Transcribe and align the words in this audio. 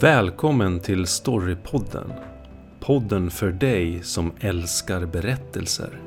Välkommen 0.00 0.80
till 0.80 1.06
Storypodden. 1.06 2.12
Podden 2.80 3.30
för 3.30 3.52
dig 3.52 4.02
som 4.02 4.32
älskar 4.40 5.06
berättelser. 5.06 6.00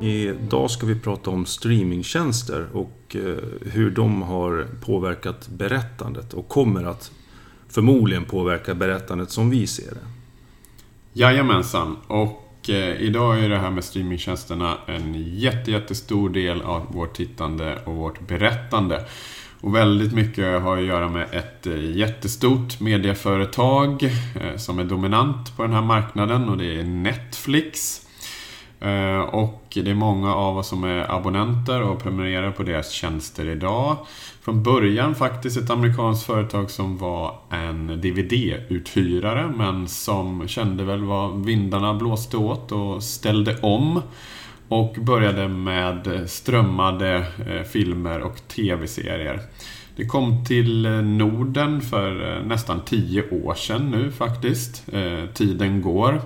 Idag 0.00 0.70
ska 0.70 0.86
vi 0.86 1.00
prata 1.00 1.30
om 1.30 1.46
streamingtjänster 1.46 2.66
och 2.72 3.16
eh, 3.16 3.22
hur 3.62 3.90
de 3.90 4.22
har 4.22 4.66
påverkat 4.84 5.48
berättandet 5.48 6.34
och 6.34 6.48
kommer 6.48 6.84
att 6.84 7.10
förmodligen 7.68 8.24
påverkar 8.24 8.74
berättandet 8.74 9.30
som 9.30 9.50
vi 9.50 9.66
ser 9.66 9.90
det. 9.90 10.06
Jajamensan. 11.12 11.96
Och 12.06 12.70
eh, 12.70 13.00
idag 13.00 13.44
är 13.44 13.48
det 13.48 13.58
här 13.58 13.70
med 13.70 13.84
streamingtjänsterna 13.84 14.76
en 14.86 15.14
jätte, 15.38 15.70
jättestor 15.70 16.30
del 16.30 16.62
av 16.62 16.86
vårt 16.92 17.16
tittande 17.16 17.78
och 17.84 17.94
vårt 17.94 18.20
berättande. 18.20 19.04
Och 19.60 19.74
väldigt 19.74 20.12
mycket 20.12 20.62
har 20.62 20.76
att 20.76 20.84
göra 20.84 21.08
med 21.08 21.26
ett 21.32 21.66
eh, 21.66 21.96
jättestort 21.96 22.80
medieföretag 22.80 24.02
eh, 24.02 24.56
som 24.56 24.78
är 24.78 24.84
dominant 24.84 25.56
på 25.56 25.62
den 25.62 25.72
här 25.72 25.82
marknaden 25.82 26.48
och 26.48 26.58
det 26.58 26.80
är 26.80 26.84
Netflix. 26.84 28.04
Eh, 28.80 29.20
och 29.20 29.62
det 29.74 29.90
är 29.90 29.94
många 29.94 30.34
av 30.34 30.58
oss 30.58 30.68
som 30.68 30.84
är 30.84 31.16
abonnenter 31.16 31.82
och 31.82 32.02
prenumererar 32.02 32.50
på 32.50 32.62
deras 32.62 32.90
tjänster 32.90 33.48
idag. 33.48 33.96
Från 34.42 34.62
början 34.62 35.14
faktiskt 35.14 35.56
ett 35.56 35.70
amerikanskt 35.70 36.26
företag 36.26 36.70
som 36.70 36.98
var 36.98 37.34
en 37.50 37.86
DVD-uthyrare 37.86 39.52
men 39.56 39.88
som 39.88 40.48
kände 40.48 40.84
väl 40.84 41.04
vad 41.04 41.44
vindarna 41.44 41.94
blåste 41.94 42.36
åt 42.36 42.72
och 42.72 43.02
ställde 43.02 43.58
om. 43.60 44.02
Och 44.68 44.96
började 44.98 45.48
med 45.48 46.24
strömmade 46.26 47.16
eh, 47.16 47.62
filmer 47.62 48.20
och 48.20 48.48
TV-serier. 48.48 49.40
Det 49.96 50.06
kom 50.06 50.44
till 50.44 50.86
eh, 50.86 50.92
Norden 50.92 51.80
för 51.80 52.40
nästan 52.46 52.80
tio 52.84 53.30
år 53.30 53.54
sedan 53.54 53.90
nu 53.90 54.12
faktiskt. 54.12 54.84
Tiden 55.34 55.82
går. 55.82 56.20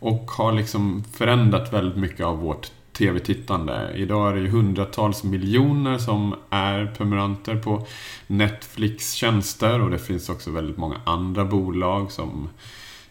Och 0.00 0.30
har 0.30 0.52
liksom 0.52 1.04
förändrat 1.12 1.72
väldigt 1.72 1.98
mycket 1.98 2.26
av 2.26 2.38
vårt 2.38 2.70
tv-tittande. 2.92 3.92
Idag 3.94 4.30
är 4.30 4.34
det 4.34 4.40
ju 4.40 4.48
hundratals 4.48 5.24
miljoner 5.24 5.98
som 5.98 6.34
är 6.50 6.86
prenumeranter 6.86 7.56
på 7.56 7.86
Netflix 8.26 9.12
tjänster 9.12 9.80
och 9.80 9.90
det 9.90 9.98
finns 9.98 10.28
också 10.28 10.50
väldigt 10.50 10.76
många 10.76 11.00
andra 11.04 11.44
bolag 11.44 12.12
som 12.12 12.48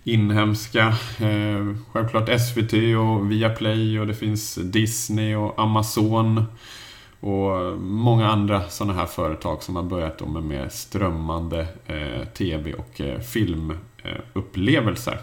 inhemska. 0.03 0.87
Eh, 1.19 1.75
självklart 1.91 2.29
SVT 2.41 2.73
och 2.73 3.31
Viaplay 3.31 3.99
och 3.99 4.07
det 4.07 4.13
finns 4.13 4.55
Disney 4.55 5.35
och 5.35 5.59
Amazon. 5.59 6.43
Och 7.19 7.81
många 7.81 8.27
andra 8.27 8.69
sådana 8.69 8.93
här 8.93 9.05
företag 9.05 9.63
som 9.63 9.75
har 9.75 9.83
börjat 9.83 10.27
med 10.27 10.43
mer 10.43 10.69
strömmande 10.69 11.67
eh, 11.85 12.23
tv 12.33 12.73
och 12.73 13.01
eh, 13.01 13.19
filmupplevelser. 13.19 15.19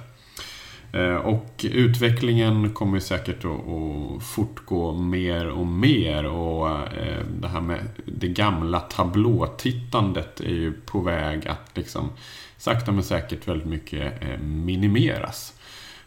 Eh, 0.93 1.15
och 1.15 1.67
utvecklingen 1.71 2.75
kommer 2.75 3.01
säkert 3.01 3.45
att 3.45 4.23
fortgå 4.23 4.93
mer 4.93 5.49
och 5.49 5.67
mer 5.67 6.27
och 6.27 6.69
eh, 6.71 7.25
det 7.41 7.49
här 7.49 7.61
med 7.61 7.81
det 8.05 8.29
gamla 8.29 8.81
tablåtittandet 8.81 10.41
är 10.41 10.55
ju 10.55 10.73
på 10.73 11.01
väg 11.01 11.49
att 11.49 11.71
liksom 11.75 12.11
sakta 12.57 12.93
men 12.93 13.03
säkert 13.03 13.49
väldigt 13.49 13.69
mycket 13.69 14.23
eh, 14.23 14.39
minimeras. 14.39 15.53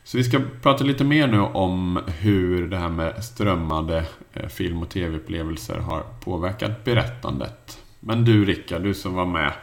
Så 0.04 0.18
vi 0.18 0.24
ska 0.24 0.40
prata 0.62 0.84
lite 0.84 1.04
mer 1.04 1.28
nu 1.28 1.40
om 1.40 2.00
hur 2.20 2.68
det 2.68 2.78
här 2.78 2.90
med 2.90 3.24
strömmade 3.24 4.06
film 4.50 4.82
och 4.82 4.90
tv-upplevelser 4.90 5.78
har 5.78 6.04
påverkat 6.24 6.84
berättandet. 6.84 7.80
Men 8.00 8.26
du 8.26 8.46
Rickard, 8.46 8.82
du 8.82 8.94
som 8.94 9.14
var 9.14 9.26
med 9.26 9.54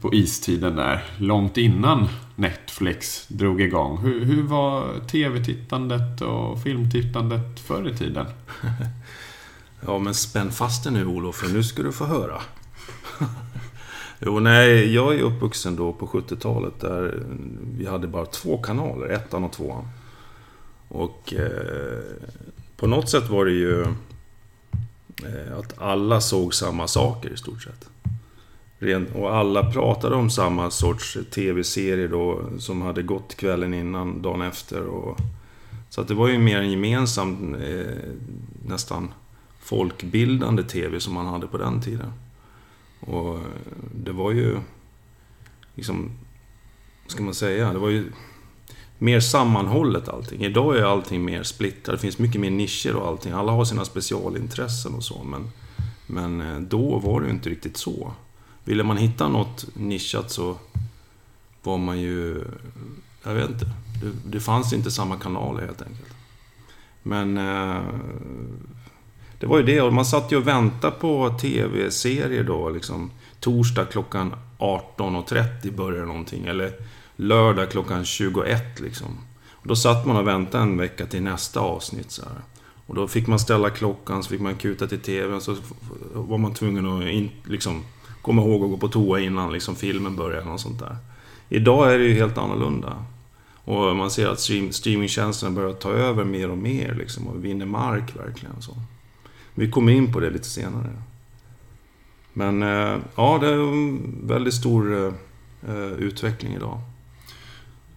på 0.00 0.14
istiden 0.14 0.76
där, 0.76 1.04
långt 1.16 1.56
innan 1.56 2.08
Netflix 2.40 3.28
drog 3.28 3.60
igång. 3.60 3.98
Hur, 3.98 4.24
hur 4.24 4.42
var 4.42 4.98
tv-tittandet 5.06 6.20
och 6.20 6.62
filmtittandet 6.62 7.60
förr 7.60 7.88
i 7.88 7.96
tiden? 7.96 8.26
ja, 9.86 9.98
men 9.98 10.14
spänn 10.14 10.50
fast 10.50 10.84
dig 10.84 10.92
nu 10.92 11.06
Olof, 11.06 11.36
för 11.36 11.48
nu 11.48 11.62
ska 11.64 11.82
du 11.82 11.92
få 11.92 12.04
höra. 12.04 12.40
jo, 14.18 14.38
nej, 14.38 14.94
jag 14.94 15.14
är 15.14 15.22
uppvuxen 15.22 15.76
då 15.76 15.92
på 15.92 16.06
70-talet 16.06 16.80
där 16.80 17.22
vi 17.78 17.86
hade 17.86 18.06
bara 18.06 18.26
två 18.26 18.58
kanaler, 18.58 19.06
ettan 19.06 19.44
och 19.44 19.52
tvåan. 19.52 19.88
Och 20.88 21.34
eh, 21.34 21.98
på 22.76 22.86
något 22.86 23.10
sätt 23.10 23.28
var 23.28 23.44
det 23.44 23.52
ju 23.52 23.82
eh, 23.82 25.58
att 25.58 25.78
alla 25.78 26.20
såg 26.20 26.54
samma 26.54 26.88
saker 26.88 27.30
i 27.30 27.36
stort 27.36 27.62
sett. 27.62 27.88
Och 29.14 29.36
alla 29.36 29.70
pratade 29.70 30.16
om 30.16 30.30
samma 30.30 30.70
sorts 30.70 31.18
tv-serie 31.30 32.08
då 32.08 32.42
som 32.58 32.82
hade 32.82 33.02
gått 33.02 33.34
kvällen 33.34 33.74
innan, 33.74 34.22
dagen 34.22 34.42
efter. 34.42 34.82
Och, 34.86 35.18
så 35.88 36.00
att 36.00 36.08
det 36.08 36.14
var 36.14 36.28
ju 36.28 36.38
mer 36.38 36.58
en 36.58 36.70
gemensam, 36.70 37.54
eh, 37.54 37.96
nästan 38.66 39.12
folkbildande 39.60 40.62
tv 40.62 41.00
som 41.00 41.14
man 41.14 41.26
hade 41.26 41.46
på 41.46 41.58
den 41.58 41.82
tiden. 41.82 42.12
Och 43.00 43.34
eh, 43.34 43.42
det 43.94 44.12
var 44.12 44.30
ju, 44.30 44.58
liksom, 45.74 46.10
vad 47.02 47.12
ska 47.12 47.22
man 47.22 47.34
säga, 47.34 47.72
det 47.72 47.78
var 47.78 47.90
ju 47.90 48.12
mer 48.98 49.20
sammanhållet 49.20 50.08
allting. 50.08 50.44
Idag 50.44 50.76
är 50.76 50.82
allting 50.82 51.24
mer 51.24 51.42
splittrat, 51.42 51.96
det 51.96 52.02
finns 52.02 52.18
mycket 52.18 52.40
mer 52.40 52.50
nischer 52.50 52.96
och 52.96 53.08
allting. 53.08 53.32
Alla 53.32 53.52
har 53.52 53.64
sina 53.64 53.84
specialintressen 53.84 54.94
och 54.94 55.04
så, 55.04 55.24
men, 55.24 55.50
men 56.06 56.40
eh, 56.40 56.60
då 56.60 56.98
var 56.98 57.20
det 57.20 57.26
ju 57.26 57.32
inte 57.32 57.50
riktigt 57.50 57.76
så. 57.76 58.12
Ville 58.64 58.82
man 58.82 58.96
hitta 58.96 59.28
något 59.28 59.66
nischat 59.74 60.30
så 60.30 60.56
var 61.62 61.78
man 61.78 62.00
ju... 62.00 62.44
Jag 63.22 63.34
vet 63.34 63.50
inte. 63.50 63.64
Det, 64.02 64.12
det 64.24 64.40
fanns 64.40 64.72
inte 64.72 64.90
samma 64.90 65.16
kanaler 65.16 65.66
helt 65.66 65.82
enkelt. 65.82 66.14
Men... 67.02 67.38
Eh, 67.38 67.82
det 69.40 69.46
var 69.46 69.58
ju 69.58 69.64
det. 69.64 69.80
Och 69.80 69.92
man 69.92 70.04
satt 70.04 70.32
ju 70.32 70.36
och 70.36 70.48
väntade 70.48 70.96
på 71.00 71.38
tv-serier 71.40 72.44
då. 72.44 72.70
Liksom, 72.70 73.10
torsdag 73.40 73.84
klockan 73.84 74.34
18.30 74.58 75.76
började 75.76 76.06
någonting. 76.06 76.46
Eller 76.46 76.72
lördag 77.16 77.70
klockan 77.70 78.04
21 78.04 78.80
liksom. 78.80 79.18
Och 79.50 79.68
då 79.68 79.76
satt 79.76 80.06
man 80.06 80.16
och 80.16 80.26
väntade 80.26 80.62
en 80.62 80.76
vecka 80.76 81.06
till 81.06 81.22
nästa 81.22 81.60
avsnitt. 81.60 82.10
Så 82.10 82.22
här. 82.22 82.40
Och 82.86 82.94
då 82.94 83.08
fick 83.08 83.26
man 83.26 83.38
ställa 83.38 83.70
klockan, 83.70 84.22
så 84.22 84.30
fick 84.30 84.40
man 84.40 84.54
kuta 84.54 84.86
till 84.86 85.00
tvn. 85.00 85.40
Så 85.40 85.56
var 86.14 86.38
man 86.38 86.54
tvungen 86.54 86.86
att 86.86 87.04
in, 87.04 87.30
liksom, 87.44 87.84
komma 88.22 88.42
ihåg 88.42 88.64
att 88.64 88.70
gå 88.70 88.76
på 88.76 88.88
toa 88.88 89.20
innan 89.20 89.52
liksom, 89.52 89.76
filmen 89.76 90.16
börjar. 90.16 90.52
Och 90.52 90.60
sånt 90.60 90.78
där. 90.78 90.96
Idag 91.48 91.94
är 91.94 91.98
det 91.98 92.04
ju 92.04 92.14
helt 92.14 92.38
annorlunda. 92.38 93.04
Och 93.64 93.96
man 93.96 94.10
ser 94.10 94.28
att 94.28 94.40
stream, 94.40 94.72
streamingtjänsterna 94.72 95.52
börjar 95.52 95.72
ta 95.72 95.90
över 95.90 96.24
mer 96.24 96.50
och 96.50 96.58
mer 96.58 96.94
liksom, 96.94 97.26
och 97.26 97.44
vinner 97.44 97.66
mark 97.66 98.16
verkligen. 98.16 98.62
Så. 98.62 98.76
Vi 99.54 99.70
kommer 99.70 99.92
in 99.92 100.12
på 100.12 100.20
det 100.20 100.30
lite 100.30 100.48
senare. 100.48 100.90
Men 102.32 102.62
eh, 102.62 102.98
ja, 103.16 103.38
det 103.40 103.48
är 103.48 103.72
en 103.72 104.26
väldigt 104.26 104.54
stor 104.54 105.06
eh, 105.06 105.12
eh, 105.68 105.92
utveckling 105.92 106.54
idag. 106.54 106.80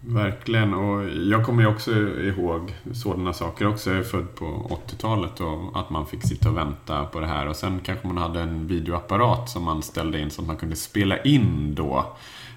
Verkligen, 0.06 0.74
och 0.74 1.10
jag 1.10 1.46
kommer 1.46 1.64
ju 1.64 1.70
också 1.70 1.92
ihåg 2.20 2.74
sådana 2.94 3.34
saker 3.34 3.68
också. 3.68 3.90
Jag 3.90 4.00
är 4.00 4.04
född 4.04 4.36
på 4.36 4.80
80-talet 4.88 5.40
och 5.40 5.80
att 5.80 5.90
man 5.90 6.08
fick 6.08 6.28
sitta 6.28 6.50
och 6.50 6.58
vänta 6.58 7.06
på 7.06 7.20
det 7.20 7.28
här. 7.28 7.48
Och 7.48 7.56
sen 7.56 7.80
kanske 7.80 8.08
man 8.08 8.18
hade 8.18 8.42
en 8.42 8.68
videoapparat 8.68 9.50
som 9.50 9.64
man 9.64 9.82
ställde 9.82 10.20
in 10.20 10.30
så 10.30 10.42
att 10.42 10.48
man 10.48 10.58
kunde 10.58 10.76
spela 10.76 11.18
in 11.18 11.76
då 11.76 12.16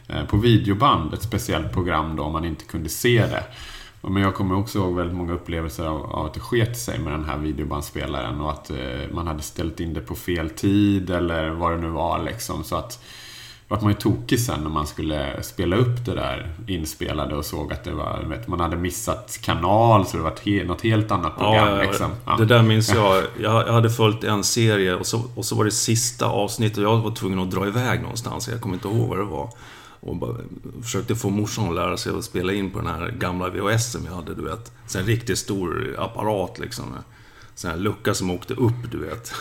eh, 0.08 0.24
på 0.24 0.36
videoband, 0.36 1.14
ett 1.14 1.22
speciellt 1.22 1.72
program 1.72 2.16
då 2.16 2.22
om 2.22 2.32
man 2.32 2.44
inte 2.44 2.64
kunde 2.64 2.88
se 2.88 3.26
det. 3.26 3.44
Men 4.00 4.22
jag 4.22 4.34
kommer 4.34 4.56
också 4.56 4.78
ihåg 4.78 4.96
väldigt 4.96 5.16
många 5.16 5.32
upplevelser 5.32 5.86
av, 5.86 6.02
av 6.02 6.26
att 6.26 6.34
det 6.34 6.40
sket 6.40 6.78
sig 6.78 6.98
med 6.98 7.12
den 7.12 7.24
här 7.24 7.38
videobandspelaren 7.38 8.40
och 8.40 8.50
att 8.50 8.70
eh, 8.70 8.76
man 9.12 9.26
hade 9.26 9.42
ställt 9.42 9.80
in 9.80 9.94
det 9.94 10.00
på 10.00 10.14
fel 10.14 10.50
tid 10.50 11.10
eller 11.10 11.50
vad 11.50 11.72
det 11.72 11.78
nu 11.78 11.88
var 11.88 12.22
liksom. 12.22 12.64
Så 12.64 12.76
att 12.76 13.04
vart 13.68 13.82
man 13.82 13.92
ju 13.92 13.98
tokig 13.98 14.40
sen 14.40 14.60
när 14.60 14.70
man 14.70 14.86
skulle 14.86 15.42
spela 15.42 15.76
upp 15.76 16.04
det 16.04 16.14
där 16.14 16.50
inspelade 16.66 17.34
och 17.34 17.44
såg 17.44 17.72
att 17.72 17.84
det 17.84 17.92
var, 17.92 18.24
vet, 18.28 18.48
man 18.48 18.60
hade 18.60 18.76
missat 18.76 19.38
kanal 19.42 20.06
så 20.06 20.16
det 20.16 20.22
var 20.22 20.64
något 20.64 20.82
helt 20.82 21.10
annat 21.10 21.36
program. 21.36 21.68
Ja, 21.68 21.82
liksom. 21.82 22.10
ja. 22.24 22.36
Det 22.36 22.44
där 22.44 22.62
minns 22.62 22.88
jag. 22.94 23.24
Jag 23.40 23.72
hade 23.72 23.90
följt 23.90 24.24
en 24.24 24.44
serie 24.44 24.94
och 24.94 25.06
så, 25.06 25.22
och 25.34 25.44
så 25.44 25.56
var 25.56 25.64
det 25.64 25.70
sista 25.70 26.26
avsnittet 26.26 26.78
och 26.78 26.84
jag 26.84 26.96
var 26.96 27.10
tvungen 27.10 27.38
att 27.38 27.50
dra 27.50 27.66
iväg 27.66 28.02
någonstans. 28.02 28.48
Jag 28.48 28.60
kommer 28.60 28.74
inte 28.74 28.88
ihåg 28.88 29.08
vad 29.08 29.18
det 29.18 29.24
var. 29.24 29.50
Och 30.00 30.16
bara, 30.16 30.36
försökte 30.82 31.14
få 31.14 31.30
morsan 31.30 31.68
att 31.68 31.74
lära 31.74 31.96
sig 31.96 32.12
att 32.18 32.24
spela 32.24 32.52
in 32.52 32.70
på 32.70 32.78
den 32.78 32.88
här 32.88 33.10
gamla 33.10 33.48
VHSen 33.48 34.02
vi 34.02 34.14
hade, 34.14 34.34
du 34.34 34.42
vet. 34.42 34.72
Så 34.86 34.98
en 34.98 35.06
riktigt 35.06 35.38
stor 35.38 35.96
apparat 35.98 36.58
liksom. 36.58 36.84
Sån 37.54 37.70
här 37.70 37.78
lucka 37.78 38.14
som 38.14 38.30
åkte 38.30 38.54
upp, 38.54 38.90
du 38.90 38.98
vet. 38.98 39.32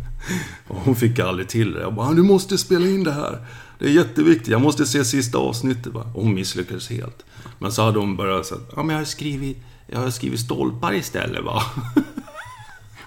och 0.68 0.76
hon 0.76 0.96
fick 0.96 1.18
aldrig 1.18 1.48
till 1.48 1.72
det. 1.72 1.80
Jag 1.80 1.94
bara, 1.94 2.12
du 2.12 2.22
måste 2.22 2.58
spela 2.58 2.86
in 2.86 3.04
det 3.04 3.12
här. 3.12 3.46
Det 3.78 3.84
är 3.86 3.90
jätteviktigt, 3.90 4.48
jag 4.48 4.60
måste 4.60 4.86
se 4.86 5.04
sista 5.04 5.38
avsnittet. 5.38 5.92
Va? 5.92 6.10
Och 6.14 6.22
hon 6.22 6.34
misslyckades 6.34 6.90
helt. 6.90 7.24
Men 7.58 7.72
så 7.72 7.82
hade 7.82 7.98
hon 7.98 8.16
börjat 8.16 8.46
säga, 8.46 8.60
ja 8.76 8.82
men 8.82 8.94
jag 8.96 9.00
har 9.00 9.04
skrivit, 9.04 9.58
jag 9.86 9.98
har 9.98 10.10
skrivit 10.10 10.40
stolpar 10.40 10.94
istället 10.94 11.44
va. 11.44 11.62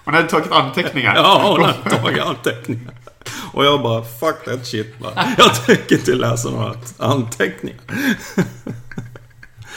Hon 0.04 0.14
hade 0.14 0.28
tagit 0.28 0.52
anteckningar? 0.52 1.16
Ja, 1.16 1.56
hon 1.56 1.64
hade 1.64 2.02
tagit 2.02 2.22
anteckningar. 2.22 2.94
Och 3.52 3.64
jag 3.64 3.82
bara, 3.82 4.04
fuck 4.04 4.44
that 4.44 4.66
shit 4.66 4.94
va. 5.00 5.12
Jag 5.38 5.54
tänker 5.66 5.94
inte 5.98 6.14
läsa 6.14 6.50
några 6.50 6.74
anteckningar. 6.98 7.80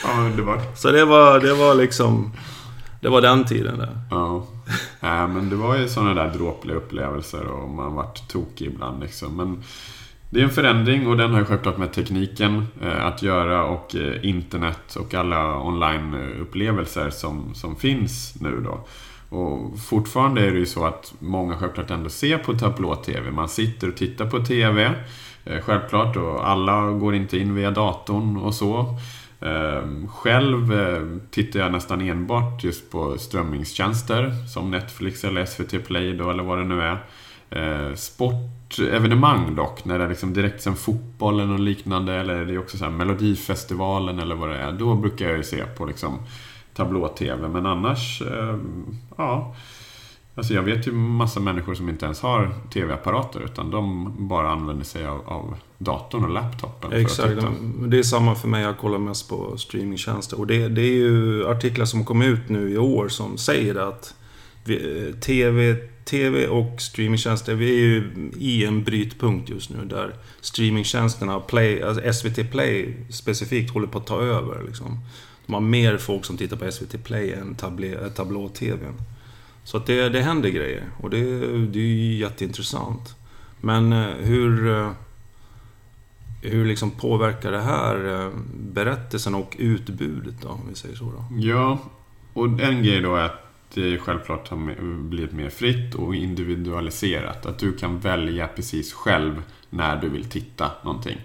Ja, 0.04 0.20
underbart. 0.20 0.78
Så 0.78 0.90
det 0.90 1.04
var, 1.04 1.40
det 1.40 1.54
var 1.54 1.74
liksom, 1.74 2.32
det 3.00 3.08
var 3.08 3.20
den 3.20 3.44
tiden 3.44 3.78
där. 3.78 3.98
Ja. 4.10 4.46
Nej, 5.00 5.28
men 5.28 5.50
det 5.50 5.56
var 5.56 5.76
ju 5.76 5.88
sådana 5.88 6.14
där 6.14 6.32
dråpliga 6.34 6.76
upplevelser 6.76 7.46
och 7.46 7.68
man 7.68 7.94
vart 7.94 8.28
tokig 8.28 8.66
ibland 8.66 9.02
liksom. 9.02 9.36
Men 9.36 9.62
det 10.34 10.40
är 10.40 10.44
en 10.44 10.50
förändring 10.50 11.06
och 11.06 11.16
den 11.16 11.32
har 11.32 11.38
ju 11.38 11.44
självklart 11.44 11.78
med 11.78 11.92
tekniken 11.92 12.66
eh, 12.82 13.06
att 13.06 13.22
göra 13.22 13.64
och 13.64 13.96
eh, 13.96 14.28
internet 14.28 14.96
och 14.96 15.14
alla 15.14 15.60
online-upplevelser 15.60 17.10
som, 17.10 17.54
som 17.54 17.76
finns 17.76 18.34
nu 18.40 18.60
då. 18.64 18.80
Och 19.36 19.78
fortfarande 19.78 20.46
är 20.46 20.50
det 20.50 20.58
ju 20.58 20.66
så 20.66 20.86
att 20.86 21.14
många 21.18 21.56
självklart 21.56 21.90
ändå 21.90 22.10
ser 22.10 22.38
på 22.38 22.52
tablå-TV. 22.52 23.30
Man 23.30 23.48
sitter 23.48 23.88
och 23.88 23.96
tittar 23.96 24.26
på 24.26 24.38
TV, 24.38 24.90
eh, 25.44 25.60
självklart, 25.60 26.16
och 26.16 26.48
alla 26.48 26.90
går 26.90 27.14
inte 27.14 27.38
in 27.38 27.54
via 27.54 27.70
datorn 27.70 28.36
och 28.36 28.54
så. 28.54 28.98
Ehm, 29.40 30.08
själv 30.08 30.72
tittar 31.30 31.60
jag 31.60 31.72
nästan 31.72 32.00
enbart 32.00 32.64
just 32.64 32.90
på 32.90 33.18
strömningstjänster. 33.18 34.32
som 34.54 34.70
Netflix 34.70 35.24
eller 35.24 35.44
SVT 35.44 35.86
Play 35.86 36.12
då, 36.12 36.30
eller 36.30 36.42
vad 36.42 36.58
det 36.58 36.64
nu 36.64 36.82
är. 36.82 36.98
Sport 37.94 38.63
sportevenemang 38.74 39.54
dock, 39.54 39.84
när 39.84 39.98
det 39.98 40.04
är 40.04 40.08
liksom 40.08 40.32
direkt 40.32 40.62
som 40.62 40.76
fotboll 40.76 41.40
eller 41.40 41.52
något 41.52 41.60
liknande, 41.60 42.14
eller 42.14 42.44
det 42.44 42.54
är 42.54 42.58
också 42.58 42.78
så 42.78 42.90
Melodifestivalen 42.90 44.18
eller 44.18 44.34
vad 44.34 44.48
det 44.48 44.56
är. 44.56 44.72
Då 44.72 44.94
brukar 44.94 45.28
jag 45.28 45.36
ju 45.36 45.42
se 45.42 45.64
på 45.64 45.86
liksom 45.86 46.18
tablå-tv, 46.74 47.48
men 47.48 47.66
annars, 47.66 48.22
ehm, 48.22 48.86
ja. 49.16 49.54
Alltså 50.36 50.54
jag 50.54 50.62
vet 50.62 50.86
ju 50.86 50.92
massa 50.92 51.40
människor 51.40 51.74
som 51.74 51.88
inte 51.88 52.04
ens 52.04 52.20
har 52.20 52.50
tv-apparater 52.72 53.40
utan 53.40 53.70
de 53.70 54.14
bara 54.28 54.50
använder 54.50 54.84
sig 54.84 55.06
av, 55.06 55.28
av 55.28 55.54
datorn 55.78 56.24
och 56.24 56.30
laptopen. 56.30 56.92
Exakt, 56.92 57.40
det 57.86 57.98
är 57.98 58.02
samma 58.02 58.34
för 58.34 58.48
mig. 58.48 58.62
Jag 58.62 58.78
kollar 58.78 58.98
mest 58.98 59.28
på 59.28 59.56
streamingtjänster. 59.56 60.40
Och 60.40 60.46
det, 60.46 60.68
det 60.68 60.82
är 60.82 60.94
ju 60.94 61.46
artiklar 61.48 61.84
som 61.84 62.04
kom 62.04 62.22
ut 62.22 62.48
nu 62.48 62.70
i 62.70 62.78
år 62.78 63.08
som 63.08 63.38
säger 63.38 63.88
att 63.88 64.14
vi, 64.64 65.14
TV, 65.20 65.76
TV 66.04 66.46
och 66.46 66.80
streamingtjänster, 66.80 67.54
vi 67.54 67.70
är 67.70 67.78
ju 67.78 68.30
i 68.38 68.64
en 68.64 68.84
brytpunkt 68.84 69.50
just 69.50 69.70
nu 69.70 69.84
där 69.84 70.14
streamingtjänsterna, 70.40 71.40
Play, 71.40 71.82
alltså 71.82 72.12
SVT 72.12 72.50
Play 72.50 72.96
specifikt, 73.10 73.70
håller 73.70 73.86
på 73.86 73.98
att 73.98 74.06
ta 74.06 74.20
över. 74.20 74.62
Liksom. 74.66 74.98
De 75.46 75.52
har 75.52 75.60
mer 75.60 75.98
folk 75.98 76.24
som 76.24 76.36
tittar 76.36 76.56
på 76.56 76.72
SVT 76.72 77.04
Play 77.04 77.32
än 77.32 77.54
tablå-TVn. 78.14 78.84
Eh, 78.84 79.02
så 79.64 79.76
att 79.76 79.86
det, 79.86 80.08
det 80.08 80.22
händer 80.22 80.48
grejer 80.48 80.84
och 81.00 81.10
det, 81.10 81.20
det 81.66 81.78
är 81.78 81.82
ju 81.82 82.14
jätteintressant. 82.14 83.16
Men 83.60 83.92
eh, 83.92 84.08
hur... 84.20 84.70
Eh, 84.70 84.90
hur 86.46 86.64
liksom 86.64 86.90
påverkar 86.90 87.52
det 87.52 87.60
här 87.60 88.30
berättelsen 88.72 89.34
och 89.34 89.56
utbudet 89.58 90.34
då, 90.42 90.48
om 90.48 90.60
vi 90.68 90.74
säger 90.74 90.96
så 90.96 91.04
då? 91.04 91.24
Ja, 91.38 91.78
och 92.32 92.46
en 92.46 92.82
grej 92.82 93.00
då 93.00 93.16
är 93.16 93.24
att 93.24 93.43
det 93.74 93.98
självklart 93.98 94.48
har 94.48 94.56
blivit 95.08 95.32
mer 95.32 95.50
fritt 95.50 95.94
och 95.94 96.14
individualiserat. 96.14 97.46
Att 97.46 97.58
du 97.58 97.72
kan 97.72 98.00
välja 98.00 98.46
precis 98.46 98.92
själv 98.92 99.42
när 99.70 99.96
du 99.96 100.08
vill 100.08 100.24
titta 100.24 100.70
någonting. 100.82 101.18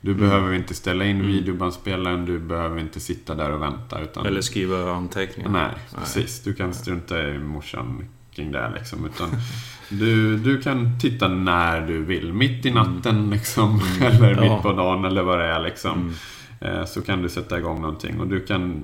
Du 0.00 0.10
mm. 0.10 0.22
behöver 0.22 0.54
inte 0.54 0.74
ställa 0.74 1.04
in 1.04 1.16
mm. 1.16 1.26
videobandspelaren, 1.26 2.26
du 2.26 2.38
behöver 2.38 2.80
inte 2.80 3.00
sitta 3.00 3.34
där 3.34 3.50
och 3.50 3.62
vänta. 3.62 4.00
Utan... 4.00 4.26
Eller 4.26 4.40
skriva 4.40 4.92
anteckningar. 4.92 5.50
Nej, 5.50 5.70
Nej, 5.72 6.00
precis. 6.00 6.42
Du 6.42 6.54
kan 6.54 6.74
strunta 6.74 7.28
i 7.28 7.38
morsan 7.38 8.08
kring 8.34 8.52
det 8.52 8.72
liksom. 8.78 9.06
Utan 9.06 9.28
du, 9.88 10.36
du 10.36 10.62
kan 10.62 10.98
titta 11.00 11.28
när 11.28 11.86
du 11.86 12.04
vill. 12.04 12.32
Mitt 12.32 12.66
i 12.66 12.70
natten 12.70 13.16
mm. 13.16 13.30
liksom. 13.30 13.80
Mm. 13.80 14.02
Eller 14.12 14.40
mitt 14.40 14.62
på 14.62 14.72
dagen 14.72 15.04
eller 15.04 15.22
vad 15.22 15.38
det 15.38 15.46
är 15.46 15.60
liksom. 15.62 16.14
Eh, 16.60 16.84
så 16.84 17.02
kan 17.02 17.22
du 17.22 17.28
sätta 17.28 17.58
igång 17.58 17.80
någonting 17.80 18.20
och 18.20 18.28
du 18.28 18.40
kan 18.40 18.82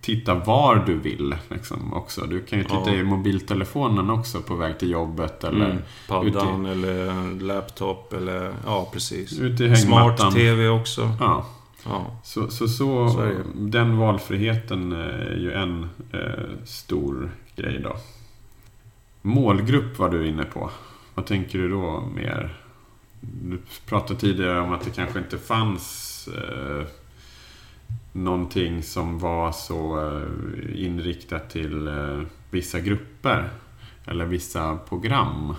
titta 0.00 0.34
var 0.34 0.84
du 0.86 0.98
vill 0.98 1.34
liksom, 1.48 1.92
också. 1.92 2.26
Du 2.26 2.40
kan 2.40 2.58
ju 2.58 2.64
titta 2.64 2.82
ja. 2.86 2.94
i 2.94 3.02
mobiltelefonen 3.02 4.10
också 4.10 4.40
på 4.40 4.54
väg 4.54 4.78
till 4.78 4.90
jobbet 4.90 5.44
eller... 5.44 5.70
Mm, 5.70 5.82
paddan 6.08 6.66
i, 6.66 6.70
eller 6.70 7.40
laptop 7.40 8.12
eller... 8.12 8.52
Ja, 8.66 8.88
precis. 8.92 9.30
Smart-TV 9.82 10.68
också. 10.68 11.10
Ja. 11.20 11.46
ja. 11.84 12.20
Så, 12.22 12.50
så, 12.50 12.68
så, 12.68 13.08
så 13.08 13.32
den 13.54 13.96
valfriheten 13.98 14.92
är 14.92 15.36
ju 15.36 15.52
en 15.52 15.88
eh, 16.12 16.64
stor 16.64 17.30
grej 17.56 17.80
då. 17.84 17.96
Målgrupp 19.22 19.98
var 19.98 20.08
du 20.08 20.28
inne 20.28 20.44
på. 20.44 20.70
Vad 21.14 21.26
tänker 21.26 21.58
du 21.58 21.68
då 21.68 22.00
mer? 22.14 22.60
Du 23.20 23.58
pratade 23.86 24.20
tidigare 24.20 24.60
om 24.60 24.72
att 24.72 24.84
det 24.84 24.90
kanske 24.90 25.18
inte 25.18 25.38
fanns 25.38 26.03
eh, 26.28 26.86
någonting 28.12 28.82
som 28.82 29.18
var 29.18 29.52
så 29.52 30.10
eh, 30.10 30.84
inriktat 30.84 31.50
till 31.50 31.88
eh, 31.88 32.20
vissa 32.50 32.80
grupper. 32.80 33.50
Eller 34.06 34.24
vissa 34.24 34.76
program. 34.88 35.54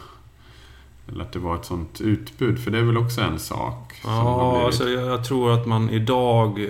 Eller 1.08 1.24
att 1.24 1.32
det 1.32 1.40
var 1.40 1.56
ett 1.56 1.66
sånt 1.66 2.02
utbud, 2.02 2.60
för 2.60 2.72
det 2.72 2.78
är 2.78 2.84
väl 2.84 2.98
också 2.98 3.22
en 3.22 3.40
sak? 3.40 3.94
Ja, 4.04 4.66
alltså 4.66 4.90
jag 4.90 5.26
tror 5.26 5.54
att 5.54 5.66
man 5.66 5.90
idag 5.90 6.64
eh, 6.64 6.70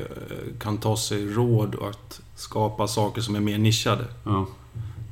kan 0.60 0.78
ta 0.78 0.98
sig 0.98 1.26
råd 1.26 1.76
att 1.82 2.22
skapa 2.36 2.88
saker 2.88 3.22
som 3.22 3.36
är 3.36 3.40
mer 3.40 3.58
nischade. 3.58 4.06
Ja. 4.24 4.48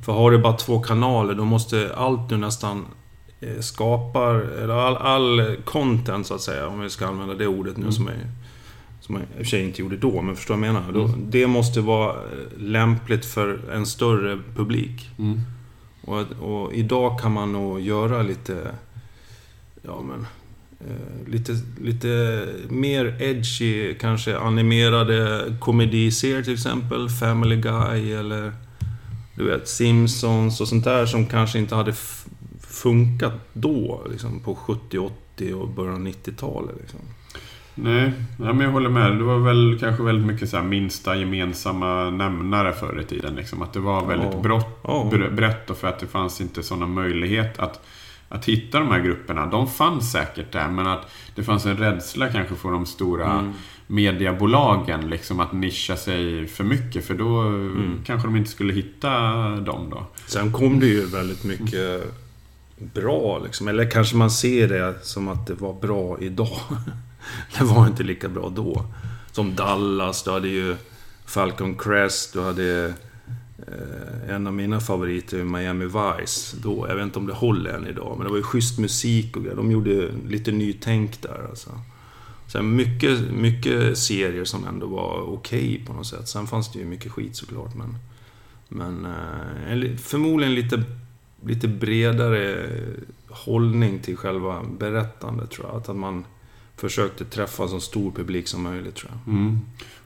För 0.04 0.12
har 0.12 0.30
du 0.30 0.38
bara 0.38 0.56
två 0.56 0.80
kanaler, 0.80 1.34
då 1.34 1.44
måste 1.44 1.94
allt 1.96 2.28
du 2.28 2.36
nästan 2.36 2.84
skapar, 3.60 4.34
eller 4.34 4.74
all, 4.74 4.96
all 4.96 5.56
content 5.64 6.26
så 6.26 6.34
att 6.34 6.40
säga, 6.40 6.68
om 6.68 6.80
vi 6.80 6.90
ska 6.90 7.06
använda 7.06 7.34
det 7.34 7.46
ordet 7.46 7.76
nu 7.76 7.82
mm. 7.82 7.92
som 7.92 8.08
är 8.08 8.30
som 9.06 9.14
jag 9.14 9.24
i 9.24 9.26
och 9.32 9.36
för 9.36 9.44
sig 9.44 9.62
inte 9.62 9.82
gjorde 9.82 9.96
då, 9.96 10.22
men 10.22 10.36
förstår 10.36 10.56
vad 10.56 10.68
jag 10.68 10.74
menar? 10.74 11.04
Mm. 11.04 11.30
det 11.30 11.46
måste 11.46 11.80
vara 11.80 12.10
eh, 12.10 12.58
lämpligt 12.58 13.24
för 13.24 13.70
en 13.72 13.86
större 13.86 14.38
publik. 14.56 15.10
Mm. 15.18 15.40
Och, 16.00 16.20
och, 16.40 16.74
idag 16.74 17.20
kan 17.20 17.32
man 17.32 17.52
nog 17.52 17.80
göra 17.80 18.22
lite... 18.22 18.74
Ja, 19.82 20.02
men... 20.02 20.26
Eh, 20.80 21.32
lite, 21.32 21.52
lite 21.80 22.46
mer 22.68 23.22
edgy, 23.22 23.94
kanske 23.94 24.38
animerade 24.38 25.44
komediserier 25.60 26.42
till 26.42 26.54
exempel. 26.54 27.08
Family 27.08 27.56
Guy 27.56 28.12
eller... 28.12 28.52
Du 29.36 29.44
vet, 29.44 29.68
Simpsons 29.68 30.60
och 30.60 30.68
sånt 30.68 30.84
där 30.84 31.06
som 31.06 31.26
kanske 31.26 31.58
inte 31.58 31.74
hade 31.74 31.94
funkat 32.60 33.34
då, 33.52 34.06
liksom 34.10 34.40
på 34.40 34.54
70, 34.54 34.98
80 34.98 35.54
och 35.54 35.68
början 35.68 35.94
av 35.94 36.06
90-talet. 36.06 36.76
Liksom. 36.80 37.00
Nej, 37.74 38.12
ja, 38.38 38.52
men 38.52 38.60
jag 38.60 38.70
håller 38.70 38.90
med. 38.90 39.18
Det 39.18 39.24
var 39.24 39.38
väl 39.38 39.78
kanske 39.80 40.02
väldigt 40.02 40.26
mycket 40.26 40.50
så 40.50 40.62
minsta 40.62 41.16
gemensamma 41.16 42.10
nämnare 42.10 42.72
förr 42.72 43.00
i 43.00 43.04
tiden. 43.04 43.34
Liksom. 43.34 43.62
Att 43.62 43.72
det 43.72 43.80
var 43.80 44.06
väldigt 44.06 44.34
oh. 44.34 44.42
brott, 44.42 44.80
oh. 44.82 45.30
brett 45.30 45.70
och 45.70 45.76
för 45.76 45.88
att 45.88 45.98
det 45.98 46.06
fanns 46.06 46.40
inte 46.40 46.62
sådana 46.62 46.86
möjlighet 46.86 47.58
att, 47.58 47.86
att 48.28 48.44
hitta 48.44 48.78
de 48.78 48.88
här 48.88 49.00
grupperna. 49.00 49.46
De 49.46 49.68
fanns 49.68 50.12
säkert 50.12 50.52
där, 50.52 50.68
men 50.68 50.86
att 50.86 51.12
det 51.34 51.42
fanns 51.42 51.66
en 51.66 51.76
rädsla 51.76 52.28
kanske 52.28 52.54
för 52.54 52.70
de 52.70 52.86
stora 52.86 53.32
mm. 53.32 53.52
mediebolagen 53.86 55.10
liksom 55.10 55.40
att 55.40 55.52
nischa 55.52 55.96
sig 55.96 56.46
för 56.46 56.64
mycket. 56.64 57.06
För 57.06 57.14
då 57.14 57.40
mm. 57.40 57.98
kanske 58.06 58.28
de 58.28 58.36
inte 58.36 58.50
skulle 58.50 58.72
hitta 58.72 59.10
dem 59.46 59.90
då. 59.90 60.06
Sen 60.26 60.52
kom 60.52 60.80
det 60.80 60.86
ju 60.86 61.06
väldigt 61.06 61.44
mycket 61.44 62.14
bra 62.76 63.38
liksom. 63.44 63.68
Eller 63.68 63.90
kanske 63.90 64.16
man 64.16 64.30
ser 64.30 64.68
det 64.68 64.94
som 65.02 65.28
att 65.28 65.46
det 65.46 65.54
var 65.54 65.72
bra 65.80 66.18
idag. 66.20 66.58
det 67.58 67.64
var 67.64 67.86
inte 67.86 68.02
lika 68.02 68.28
bra 68.28 68.48
då. 68.48 68.84
Som 69.32 69.54
Dallas, 69.54 70.22
du 70.22 70.30
hade 70.30 70.48
ju 70.48 70.76
Falcon 71.26 71.78
Crest, 71.78 72.32
du 72.32 72.40
hade 72.40 72.94
eh, 73.58 74.34
en 74.34 74.46
av 74.46 74.52
mina 74.52 74.80
favoriter, 74.80 75.44
Miami 75.44 75.84
Vice. 75.84 76.56
Då, 76.62 76.86
jag 76.88 76.94
vet 76.94 77.04
inte 77.04 77.18
om 77.18 77.26
det 77.26 77.32
håller 77.32 77.70
än 77.70 77.86
idag, 77.86 78.14
men 78.16 78.24
det 78.24 78.30
var 78.30 78.36
ju 78.36 78.42
schysst 78.42 78.78
musik 78.78 79.36
och 79.36 79.42
grejer. 79.42 79.56
De 79.56 79.70
gjorde 79.70 80.10
lite 80.28 80.52
nytänk 80.52 81.22
där 81.22 81.46
alltså. 81.50 81.70
Sen 82.46 82.76
mycket, 82.76 83.20
mycket 83.30 83.98
serier 83.98 84.44
som 84.44 84.66
ändå 84.66 84.86
var 84.86 85.20
okej 85.20 85.74
okay 85.74 85.84
på 85.84 85.92
något 85.92 86.06
sätt. 86.06 86.28
Sen 86.28 86.46
fanns 86.46 86.72
det 86.72 86.78
ju 86.78 86.84
mycket 86.84 87.12
skit 87.12 87.36
såklart, 87.36 87.74
men... 87.74 87.98
Men 88.68 89.06
eh, 89.06 89.96
förmodligen 89.96 90.54
lite, 90.54 90.82
lite 91.46 91.68
bredare 91.68 92.70
hållning 93.28 93.98
till 93.98 94.16
själva 94.16 94.64
berättandet 94.78 95.50
tror 95.50 95.66
jag. 95.66 95.76
Att 95.76 95.96
man 95.96 96.24
försökte 96.88 97.24
träffa 97.24 97.68
så 97.68 97.80
stor 97.80 98.10
publik 98.10 98.48
som 98.48 98.62
möjligt 98.62 98.94
tror 98.94 99.12
jag. 99.12 99.34
Mm. 99.34 99.60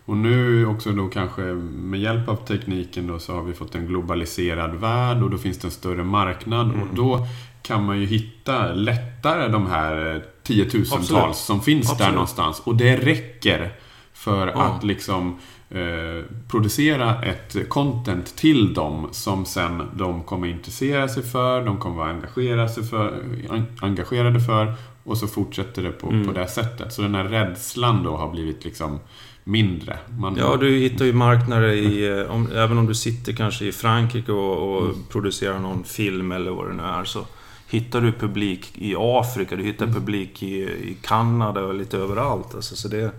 Och 0.04 0.16
nu 0.16 0.66
också 0.66 0.92
då 0.92 1.08
kanske 1.08 1.42
med 1.42 2.00
hjälp 2.00 2.28
av 2.28 2.36
tekniken 2.36 3.06
då 3.06 3.18
så 3.18 3.34
har 3.34 3.42
vi 3.42 3.52
fått 3.52 3.74
en 3.74 3.86
globaliserad 3.86 4.74
värld 4.74 5.22
och 5.22 5.30
då 5.30 5.38
finns 5.38 5.58
det 5.58 5.66
en 5.66 5.70
större 5.72 6.04
marknad 6.04 6.66
mm. 6.66 6.80
och 6.82 6.88
då 6.94 7.26
kan 7.62 7.84
man 7.84 8.00
ju 8.00 8.06
hitta 8.06 8.72
lättare 8.72 9.48
de 9.48 9.66
här 9.66 10.24
tiotusentals 10.42 11.10
Absolut. 11.10 11.36
som 11.36 11.60
finns 11.60 11.86
där 11.86 11.92
Absolut. 11.94 12.14
någonstans. 12.14 12.60
Och 12.64 12.76
det 12.76 12.96
räcker 12.96 13.72
för 14.12 14.46
Ja. 14.46 14.62
att 14.62 14.84
liksom 14.84 15.38
eh, 15.70 16.24
producera 16.48 17.22
ett 17.24 17.68
content 17.68 18.36
till 18.36 18.74
dem 18.74 19.08
som 19.12 19.44
sen 19.44 19.82
de 19.94 20.22
kommer 20.22 20.48
intressera 20.48 21.08
sig 21.08 21.22
för, 21.22 21.64
de 21.64 21.76
kommer 21.78 21.96
vara 21.96 22.10
engagera 22.10 22.68
sig 22.68 22.84
för, 22.84 23.24
en- 23.50 23.66
engagerade 23.80 24.40
för 24.40 24.74
och 25.08 25.18
så 25.18 25.26
fortsätter 25.26 25.82
det 25.82 25.90
på, 25.92 26.08
Mm. 26.10 26.26
på 26.26 26.32
det 26.32 26.48
sättet. 26.48 26.92
Så 26.92 27.02
den 27.02 27.14
här 27.14 27.24
rädslan 27.24 28.02
då 28.02 28.16
har 28.16 28.30
blivit 28.30 28.64
liksom 28.64 28.98
mindre. 29.44 29.98
Man, 30.18 30.36
Ja, 30.36 30.56
du 30.56 30.78
hittar 30.78 31.04
ju 31.04 31.12
marknader 31.12 31.68
i... 31.68 32.18
eh, 32.20 32.30
Om, 32.34 32.48
även 32.54 32.78
om 32.78 32.86
du 32.86 32.94
sitter 32.94 33.32
kanske 33.32 33.64
i 33.64 33.72
Frankrike 33.72 34.32
och, 34.32 34.76
och 34.76 34.84
Mm. 34.84 34.96
producerar 35.08 35.58
någon 35.58 35.84
film 35.84 36.32
eller 36.32 36.50
vad 36.50 36.68
det 36.68 36.74
nu 36.74 36.82
är, 36.82 37.04
så 37.04 37.26
hittar 37.68 38.00
du 38.00 38.12
publik 38.12 38.72
i 38.74 38.94
Afrika, 38.98 39.56
du 39.56 39.62
hittar 39.64 39.86
Mm. 39.86 39.94
publik 40.00 40.42
i, 40.42 40.56
i 40.62 40.96
Kanada 41.02 41.60
och 41.60 41.74
lite 41.74 41.96
överallt. 41.98 42.54
Alltså, 42.54 42.76
så 42.76 42.88
det, 42.88 43.10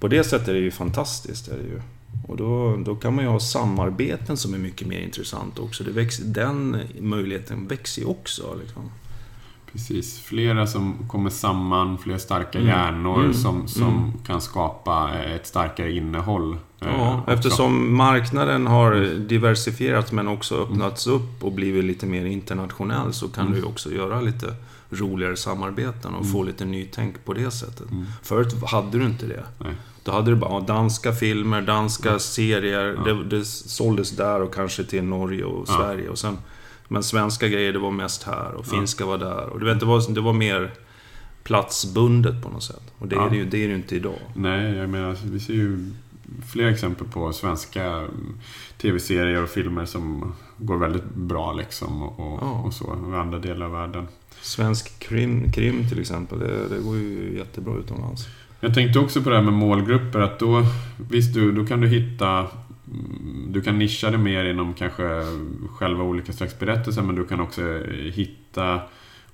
på 0.00 0.08
det 0.08 0.24
sättet 0.24 0.48
är 0.48 0.52
det 0.54 0.58
ju 0.58 0.70
fantastiskt. 0.70 1.48
Är 1.48 1.56
det 1.56 1.62
ju. 1.62 1.80
Och 2.28 2.36
då, 2.36 2.76
då 2.76 2.94
kan 2.96 3.14
man 3.14 3.24
ju 3.24 3.30
ha 3.30 3.40
samarbeten 3.40 4.36
som 4.36 4.54
är 4.54 4.58
mycket 4.58 4.86
mer 4.88 4.98
intressant 5.00 5.58
också. 5.58 5.84
Det 5.84 5.90
växer, 5.90 6.24
den 6.24 6.76
möjligheten 7.00 7.66
växer 7.68 8.02
ju 8.02 8.08
också. 8.08 8.56
Liksom. 8.60 8.82
Precis. 9.74 10.20
Flera 10.20 10.66
som 10.66 10.94
kommer 11.08 11.30
samman, 11.30 11.98
fler 11.98 12.18
starka 12.18 12.58
Mm. 12.58 12.68
hjärnor 12.70 13.20
Mm. 13.20 13.34
som, 13.34 13.68
som 13.68 13.82
Mm. 13.82 14.12
kan 14.26 14.40
skapa 14.40 15.10
ett 15.14 15.46
starkare 15.46 15.92
innehåll. 15.92 16.52
eh, 16.80 16.88
Ja, 16.98 17.18
också. 17.20 17.32
eftersom 17.32 17.96
marknaden 17.96 18.66
har 18.66 18.94
diversifierats 19.28 20.12
men 20.12 20.28
också 20.28 20.54
öppnats 20.62 21.06
upp 21.06 21.44
och 21.44 21.52
blivit 21.52 21.84
lite 21.84 22.06
mer 22.06 22.24
internationell 22.24 23.12
så 23.12 23.28
kan 23.28 23.46
Mm. 23.46 23.58
du 23.60 23.66
också 23.66 23.92
göra 23.92 24.20
lite 24.20 24.54
roligare 24.90 25.36
samarbeten 25.36 26.14
och 26.14 26.20
Mm. 26.20 26.32
få 26.32 26.42
lite 26.42 26.64
nytänk 26.64 27.24
på 27.24 27.32
det 27.32 27.50
sättet. 27.50 27.90
Mm. 27.90 28.06
Förut 28.22 28.54
hade 28.66 28.98
du 28.98 29.04
inte 29.04 29.26
det. 29.26 29.44
Nej. 29.58 29.74
Då 30.04 30.12
hade 30.12 30.30
du 30.30 30.36
bara 30.36 30.60
danska 30.60 31.12
filmer, 31.12 31.62
danska 31.62 32.18
serier. 32.18 32.96
Ja. 33.06 33.12
Det, 33.12 33.24
det 33.24 33.44
såldes 33.44 34.10
där 34.10 34.42
och 34.42 34.54
kanske 34.54 34.84
till 34.84 35.04
Norge 35.04 35.44
och 35.44 35.64
Ja. 35.68 35.76
Sverige. 35.76 36.08
Och 36.08 36.18
sen, 36.18 36.38
men 36.88 37.02
svenska 37.02 37.48
grejer, 37.48 37.72
det 37.72 37.78
var 37.78 37.90
mest 37.90 38.22
här. 38.22 38.52
Och 38.54 38.64
Ja. 38.66 38.70
finska 38.76 39.06
var 39.06 39.18
där. 39.18 39.46
Och 39.46 39.60
du 39.60 39.66
vet, 39.66 39.80
det 39.80 39.86
var, 39.86 40.14
det 40.14 40.20
var 40.20 40.32
mer 40.32 40.70
platsbundet 41.42 42.42
på 42.42 42.48
något 42.48 42.62
sätt. 42.62 42.92
Och 42.98 43.08
det 43.08 43.16
Ja. 43.16 43.26
är 43.26 43.30
det 43.30 43.36
ju 43.36 43.44
det 43.44 43.56
är 43.58 43.62
det 43.66 43.70
ju 43.70 43.74
inte 43.76 43.96
idag. 43.96 44.18
Nej, 44.34 44.74
jag 44.76 44.88
menar, 44.90 45.16
vi 45.24 45.40
ser 45.40 45.52
ju 45.54 45.90
fler 46.52 46.66
exempel 46.66 47.06
på 47.08 47.32
svenska 47.32 47.84
mm, 47.84 48.38
tv-serier 48.80 49.42
och 49.42 49.48
filmer 49.48 49.84
som 49.84 50.32
går 50.56 50.76
väldigt 50.78 51.14
bra 51.14 51.52
liksom 51.52 52.02
och, 52.02 52.38
Ja. 52.42 52.50
och 52.66 52.72
så, 52.74 52.84
i 53.12 53.14
andra 53.16 53.38
delar 53.38 53.66
av 53.66 53.72
världen. 53.72 54.08
Svensk 54.40 54.98
krim, 54.98 55.52
krim 55.52 55.88
till 55.88 56.00
exempel, 56.00 56.38
det, 56.38 56.68
det 56.68 56.78
går 56.82 56.96
ju 56.96 57.34
jättebra 57.38 57.74
utomlands. 57.76 58.26
Jag 58.60 58.74
tänkte 58.74 58.98
också 58.98 59.22
på 59.22 59.30
det 59.30 59.36
här 59.36 59.42
med 59.42 59.52
målgrupper, 59.52 60.20
att 60.20 60.38
då, 60.38 60.62
visst, 61.10 61.34
du, 61.34 61.52
då 61.52 61.66
kan 61.66 61.80
du 61.80 61.88
hitta 61.88 62.46
du 63.48 63.60
kan 63.62 63.78
nischa 63.78 64.10
det 64.10 64.18
mer 64.18 64.44
inom 64.44 64.74
kanske 64.74 65.02
själva 65.78 66.04
olika 66.04 66.32
slags 66.32 66.58
berättelser 66.58 67.02
men 67.02 67.14
du 67.14 67.24
kan 67.24 67.40
också 67.40 67.62
hitta 68.12 68.80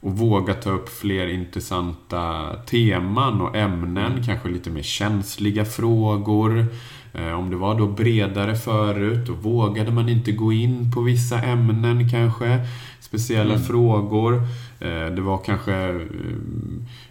och 0.01 0.19
våga 0.19 0.55
ta 0.55 0.71
upp 0.71 0.89
fler 0.89 1.27
intressanta 1.27 2.53
teman 2.67 3.41
och 3.41 3.57
ämnen, 3.57 4.25
kanske 4.27 4.49
lite 4.49 4.71
mer 4.71 4.83
känsliga 4.83 5.65
frågor. 5.65 6.67
Eh, 7.15 7.33
Om 7.33 7.51
det 7.51 7.57
var 7.57 7.79
då 7.79 7.87
bredare 7.87 8.57
förut, 8.57 9.27
då 9.27 9.33
vågade 9.33 9.91
man 9.93 10.09
inte 10.09 10.33
gå 10.33 10.53
in 10.53 10.93
på 10.93 11.01
vissa 11.01 11.43
ämnen 11.43 12.11
kanske. 12.11 12.61
Speciella 13.01 13.55
Mm. 13.55 13.65
frågor. 13.67 14.43
Eh, 14.81 15.07
Det 15.15 15.21
var 15.21 15.39
kanske 15.45 15.75
eh, 15.75 15.97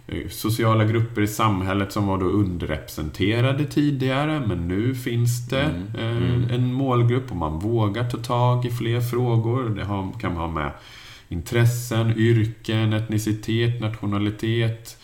eh, 0.08 0.28
sociala 0.30 0.86
grupper 0.86 1.22
i 1.22 1.28
samhället 1.28 1.92
som 1.92 2.08
var 2.08 2.18
då 2.18 2.26
underrepresenterade 2.26 3.66
tidigare, 3.66 4.42
men 4.48 4.68
nu 4.68 4.96
finns 4.96 5.48
det 5.48 5.62
Mm. 5.64 6.18
Mm. 6.18 6.50
en 6.52 6.74
målgrupp 6.74 7.32
och 7.32 7.38
man 7.38 7.60
vågar 7.60 8.10
ta 8.10 8.18
tag 8.18 8.66
i 8.66 8.70
fler 8.72 9.02
frågor. 9.02 9.70
Det 9.70 9.86
kan 10.22 10.34
man 10.34 10.42
ha 10.42 10.48
med 10.48 10.72
intressen, 11.30 12.14
yrken, 12.18 12.94
etnicitet, 12.94 13.82
nationalitet, 13.82 14.98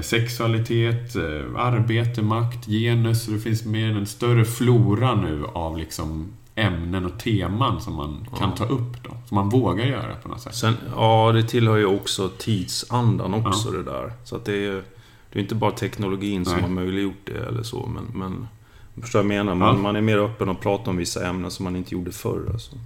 sexualitet, 0.00 1.16
arbete, 1.56 2.22
makt, 2.22 2.66
genus. 2.66 3.26
Det 3.26 3.38
finns 3.38 3.64
mer 3.64 3.90
en 3.96 4.06
större 4.06 4.44
flora 4.44 5.14
nu 5.14 5.44
av 5.54 5.78
liksom 5.78 6.28
ämnen 6.58 7.04
och 7.06 7.18
teman 7.18 7.80
som 7.80 7.94
man 7.94 8.28
kan 8.38 8.50
Ja. 8.50 8.56
ta 8.56 8.64
upp 8.64 9.02
då. 9.04 9.10
Som 9.28 9.34
man 9.34 9.48
vågar 9.48 9.84
göra 9.84 10.14
på 10.22 10.28
något 10.28 10.40
sätt. 10.40 10.54
Sen, 10.54 10.74
ja, 10.96 11.32
det 11.32 11.42
tillhör 11.42 11.76
ju 11.76 11.86
också 11.86 12.28
tidsandan 12.38 13.34
också 13.34 13.70
det 13.70 13.82
där. 13.82 14.12
Så 14.24 14.36
att 14.36 14.44
det 14.44 14.52
är 14.52 14.56
ju 14.60 14.82
det 15.32 15.38
är 15.38 15.42
inte 15.42 15.54
bara 15.54 15.70
teknologin 15.70 16.44
som 16.44 16.52
Nej. 16.54 16.62
har 16.62 16.68
möjliggjort 16.68 17.20
det 17.24 17.46
eller 17.48 17.62
så, 17.62 17.86
men... 17.94 18.04
men 18.20 18.48
förstår 19.02 19.18
jag 19.18 19.26
menar? 19.26 19.54
Man, 19.54 19.76
Ja. 19.76 19.82
man 19.82 19.96
är 19.96 20.00
mer 20.00 20.18
öppen 20.18 20.48
och 20.48 20.60
pratar 20.60 20.90
om 20.90 20.96
vissa 20.96 21.26
ämnen 21.26 21.50
som 21.50 21.64
man 21.64 21.76
inte 21.76 21.94
gjorde 21.94 22.12
förr. 22.12 22.48
Alltså. 22.52 22.76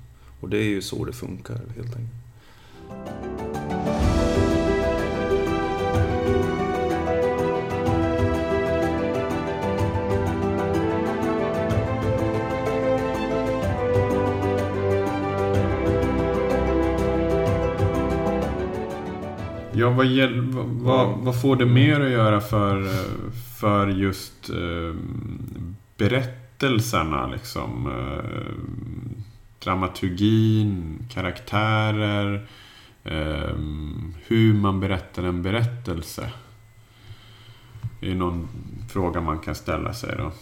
Och 0.40 0.48
det 0.48 0.58
är 0.58 0.68
ju 0.68 0.82
så 0.82 1.04
det 1.04 1.12
funkar, 1.12 1.54
helt 1.54 1.96
enkelt. 1.96 2.14
Ja, 19.80 19.90
vad, 19.90 20.06
vad, 20.82 21.18
vad, 21.18 21.40
får 21.40 21.56
det 21.56 21.66
mer 21.66 22.00
att 22.00 22.10
göra 22.10 22.40
för, 22.40 22.88
för 23.60 23.88
just 23.88 24.50
eh, 24.50 24.94
berättelserna? 25.96 27.26
Liksom, 27.26 27.86
eh, 27.86 28.54
dramaturgin, 29.64 30.98
karaktärer, 31.10 32.48
eh, 33.04 33.56
hur 34.26 34.54
man 34.54 34.80
berättar 34.80 35.22
en 35.22 35.42
berättelse. 35.42 36.30
Det 38.00 38.10
är 38.10 38.14
någon 38.14 38.48
fråga 38.88 39.20
man 39.20 39.38
kan 39.38 39.54
ställa 39.54 39.94
sig 39.94 40.14
då. 40.18 40.32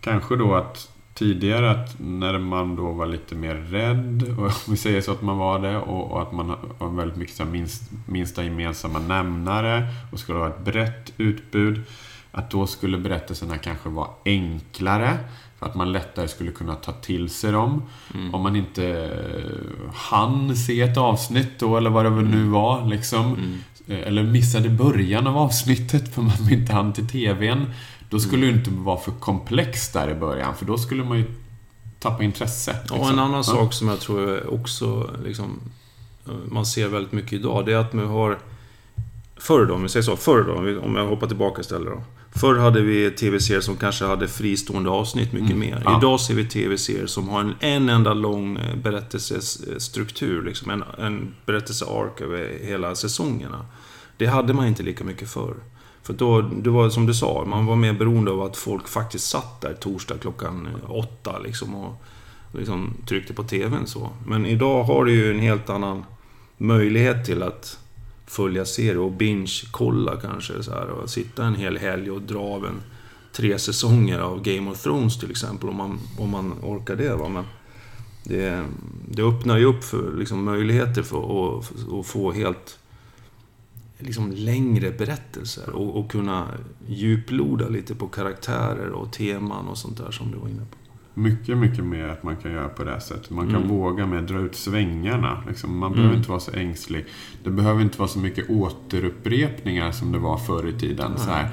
Kanske 0.00 0.36
då 0.36 0.54
att 0.54 0.95
tidigare 1.16 1.70
att 1.70 1.96
när 1.98 2.38
man 2.38 2.76
då 2.76 2.92
var 2.92 3.06
lite 3.06 3.34
mer 3.34 3.54
rädd, 3.54 4.34
och 4.38 4.44
om 4.44 4.50
vi 4.70 4.76
säger 4.76 5.00
så 5.00 5.12
att 5.12 5.22
man 5.22 5.38
var 5.38 5.58
det, 5.58 5.76
och, 5.76 6.12
och 6.12 6.22
att 6.22 6.32
man 6.32 6.56
har 6.78 6.88
väldigt 6.88 7.16
mycket 7.16 7.36
så 7.36 7.44
minst, 7.44 7.82
minsta 8.06 8.44
gemensamma 8.44 8.98
nämnare 8.98 9.86
och 10.12 10.18
skulle 10.18 10.38
ha 10.38 10.48
ett 10.48 10.64
brett 10.64 11.12
utbud, 11.16 11.82
att 12.32 12.50
då 12.50 12.66
skulle 12.66 12.98
berättelserna 12.98 13.58
kanske 13.58 13.88
vara 13.88 14.08
enklare, 14.24 15.18
för 15.58 15.66
att 15.66 15.74
man 15.74 15.92
lättare 15.92 16.28
skulle 16.28 16.50
kunna 16.50 16.74
ta 16.74 16.92
till 16.92 17.30
sig 17.30 17.52
dem. 17.52 17.82
Mm. 18.14 18.34
Om 18.34 18.42
man 18.42 18.56
inte 18.56 19.10
hann 19.94 20.56
se 20.56 20.80
ett 20.80 20.96
avsnitt 20.96 21.58
då, 21.58 21.76
eller 21.76 21.90
vad 21.90 22.04
det 22.04 22.10
nu 22.10 22.44
var, 22.44 22.86
liksom. 22.86 23.26
Mm. 23.26 23.58
Eh, 23.88 24.08
Eller 24.08 24.22
missade 24.22 24.68
början 24.68 25.26
av 25.26 25.38
avsnittet 25.38 26.14
för 26.14 26.22
man 26.22 26.52
inte 26.52 26.72
hann 26.72 26.92
till 26.92 27.08
TVn. 27.08 27.66
Då 28.10 28.18
skulle 28.20 28.46
det 28.46 28.52
inte 28.52 28.70
vara 28.70 29.00
för 29.00 29.10
komplext 29.12 29.92
där 29.92 30.10
i 30.10 30.14
början, 30.14 30.56
för 30.56 30.64
då 30.64 30.78
skulle 30.78 31.04
man 31.04 31.18
ju 31.18 31.24
tappa 31.98 32.22
intresse. 32.24 32.76
Ja, 32.88 32.94
liksom. 32.96 33.12
en 33.12 33.18
annan 33.18 33.36
Ja. 33.36 33.42
sak 33.42 33.72
som 33.72 33.88
jag 33.88 34.00
tror 34.00 34.54
också 34.54 35.10
liksom, 35.24 35.60
man 36.48 36.66
ser 36.66 36.88
väldigt 36.88 37.12
mycket 37.12 37.32
idag, 37.32 37.66
det 37.66 37.72
är 37.72 37.76
att 37.76 37.92
man 37.92 38.06
har... 38.06 38.38
Förr 39.36 39.66
då, 39.66 39.74
om 39.74 39.82
vi 39.82 39.88
säger 39.88 40.02
så, 40.04 40.16
förr 40.16 40.42
då, 40.42 40.80
om 40.80 40.96
jag 40.96 41.06
hoppar 41.06 41.26
tillbaka 41.26 41.60
istället 41.60 41.88
då. 41.92 42.02
Förr 42.40 42.56
hade 42.58 42.80
vi 42.80 43.10
tv-serier 43.10 43.60
som 43.60 43.76
kanske 43.76 44.04
hade 44.04 44.28
fristående 44.28 44.90
avsnitt 44.90 45.32
mycket 45.32 45.50
Mm, 45.50 45.60
mer. 45.70 45.82
ja. 45.84 45.98
Idag 45.98 46.20
ser 46.20 46.34
vi 46.34 46.44
tv-serier 46.44 47.06
som 47.06 47.28
har 47.28 47.40
en, 47.40 47.54
en 47.60 47.88
enda 47.88 48.14
lång 48.14 48.56
eh, 48.56 48.76
berättelsestruktur, 48.76 50.42
liksom 50.44 50.70
en, 50.70 50.84
en 50.98 51.34
berättelseark 51.46 52.20
över 52.20 52.58
hela 52.62 52.94
säsongerna. 52.94 53.66
Det 54.16 54.26
hade 54.26 54.52
man 54.52 54.66
inte 54.66 54.82
lika 54.82 55.04
mycket 55.04 55.30
förr. 55.30 55.54
För 56.06 56.12
då, 56.12 56.40
det 56.40 56.70
var 56.70 56.90
som 56.90 57.06
du 57.06 57.14
sa, 57.14 57.44
man 57.44 57.66
var 57.66 57.76
mer 57.76 57.92
beroende 57.92 58.30
av 58.30 58.42
att 58.42 58.56
folk 58.56 58.88
faktiskt 58.88 59.28
satt 59.28 59.60
där 59.60 59.74
torsdag 59.74 60.18
klockan 60.18 60.68
åtta 60.88 61.38
liksom 61.38 61.74
och 61.74 62.02
liksom 62.52 62.94
tryckte 63.08 63.34
på 63.34 63.42
TVn 63.42 63.86
så. 63.86 64.10
Men 64.26 64.46
idag 64.46 64.84
har 64.84 65.04
du 65.04 65.12
ju 65.12 65.30
en 65.30 65.40
helt 65.40 65.70
annan 65.70 66.04
möjlighet 66.56 67.24
till 67.24 67.42
att 67.42 67.78
följa 68.26 68.64
serier 68.64 68.98
och 68.98 69.12
binge-kolla 69.12 70.16
kanske 70.16 70.62
så 70.62 70.70
här 70.70 70.88
och 70.88 71.10
sitta 71.10 71.44
en 71.44 71.54
hel 71.54 71.78
helg 71.78 72.10
och 72.10 72.22
dra 72.22 72.40
av 72.40 72.66
en 72.66 72.80
tre 73.32 73.58
säsonger 73.58 74.18
av 74.18 74.42
Game 74.42 74.70
of 74.70 74.82
Thrones 74.82 75.20
till 75.20 75.30
exempel 75.30 75.68
om 75.68 75.76
man, 75.76 75.98
om 76.18 76.30
man 76.30 76.54
orkar 76.62 76.96
det. 76.96 77.16
Va? 77.16 77.28
Men 77.28 77.44
det, 78.24 78.64
det 79.08 79.22
öppnar 79.22 79.58
ju 79.58 79.64
upp 79.64 79.84
för 79.84 80.16
liksom, 80.18 80.44
möjligheter 80.44 81.02
för 81.02 81.58
att 82.00 82.06
få 82.06 82.32
helt 82.32 82.78
liksom, 83.98 84.32
längre 84.32 84.90
berättelser 84.90 85.70
och, 85.70 86.00
och 86.00 86.10
kunna 86.10 86.46
djuploda 86.86 87.68
lite 87.68 87.94
på 87.94 88.06
karaktärer 88.06 88.90
och 88.90 89.12
teman 89.12 89.68
och 89.68 89.78
sånt 89.78 89.96
där 89.96 90.10
som 90.10 90.30
du 90.30 90.38
var 90.38 90.48
inne 90.48 90.60
på. 90.70 90.76
Mycket, 91.20 91.56
mycket 91.58 91.84
mer 91.84 92.08
att 92.08 92.22
man 92.22 92.36
kan 92.36 92.52
göra 92.52 92.68
på 92.68 92.84
det 92.84 92.90
här 92.90 92.98
sättet. 92.98 93.30
Man 93.30 93.46
kan 93.46 93.56
Mm. 93.56 93.68
våga 93.68 94.06
med 94.06 94.24
dra 94.24 94.38
ut 94.40 94.54
svängarna. 94.56 95.42
Liksom. 95.48 95.78
Man 95.78 95.86
Mm. 95.86 95.96
behöver 95.96 96.16
inte 96.16 96.28
vara 96.30 96.40
så 96.40 96.52
ängslig. 96.52 97.04
Det 97.44 97.50
behöver 97.50 97.82
inte 97.82 97.98
vara 97.98 98.08
så 98.08 98.18
mycket 98.18 98.50
återupprepningar 98.50 99.92
som 99.92 100.12
det 100.12 100.18
var 100.18 100.36
förr 100.38 100.68
i 100.68 100.72
tiden. 100.72 101.12
Så 101.18 101.30
här, 101.30 101.48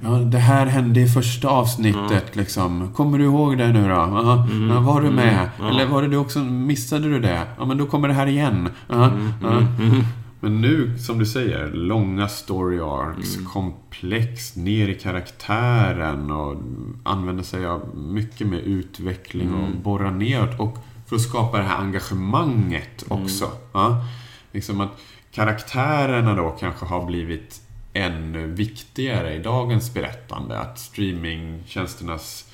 ja, 0.00 0.08
det 0.10 0.38
här 0.38 0.66
hände 0.66 1.00
i 1.00 1.08
första 1.08 1.48
avsnittet. 1.48 2.36
Liksom. 2.36 2.92
Kommer 2.94 3.18
du 3.18 3.24
ihåg 3.24 3.58
det 3.58 3.68
nu 3.72 3.88
då? 3.88 3.94
Aha. 3.94 4.46
Mm. 4.50 4.68
Ja, 4.70 4.80
var 4.80 5.00
du 5.00 5.10
med? 5.10 5.48
Mm. 5.58 5.70
Eller 5.70 5.86
var 5.86 6.02
det 6.02 6.08
du 6.08 6.16
också, 6.16 6.38
missade 6.38 7.08
du 7.08 7.20
det? 7.20 7.42
Ja, 7.58 7.64
men 7.66 7.78
då 7.78 7.86
kommer 7.86 8.08
det 8.08 8.14
här 8.14 8.26
igen. 8.26 8.68
Aha. 8.90 9.10
Mm. 9.42 10.02
Mm. 10.42 10.52
Men 10.52 10.60
nu, 10.60 10.98
som 10.98 11.18
du 11.18 11.26
säger, 11.26 11.70
långa 11.72 12.28
story 12.28 12.80
arcs, 12.80 13.36
Mm. 13.36 13.48
komplex, 13.50 14.56
ner 14.56 14.88
i 14.88 14.94
karaktären 14.94 16.30
och 16.30 16.56
använder 17.02 17.42
sig 17.44 17.66
av 17.66 17.96
mycket 17.96 18.46
mer 18.46 18.58
utveckling 18.58 19.54
och 19.54 19.66
Mm. 19.68 19.82
borra 19.82 20.10
neråt. 20.10 20.60
Och 20.60 20.78
för 21.06 21.16
att 21.16 21.22
skapa 21.22 21.58
det 21.58 21.64
här 21.64 21.78
engagemanget 21.78 23.04
Mm. 23.10 23.22
också. 23.24 23.50
Ja? 23.72 24.04
Liksom 24.52 24.80
att 24.80 25.00
karaktärerna 25.32 26.34
då 26.34 26.50
kanske 26.50 26.86
har 26.86 27.06
blivit 27.06 27.60
ännu 27.92 28.46
viktigare 28.46 29.34
i 29.34 29.38
dagens 29.38 29.94
berättande. 29.94 30.58
Att 30.58 30.78
streamingtjänsternas 30.78 32.47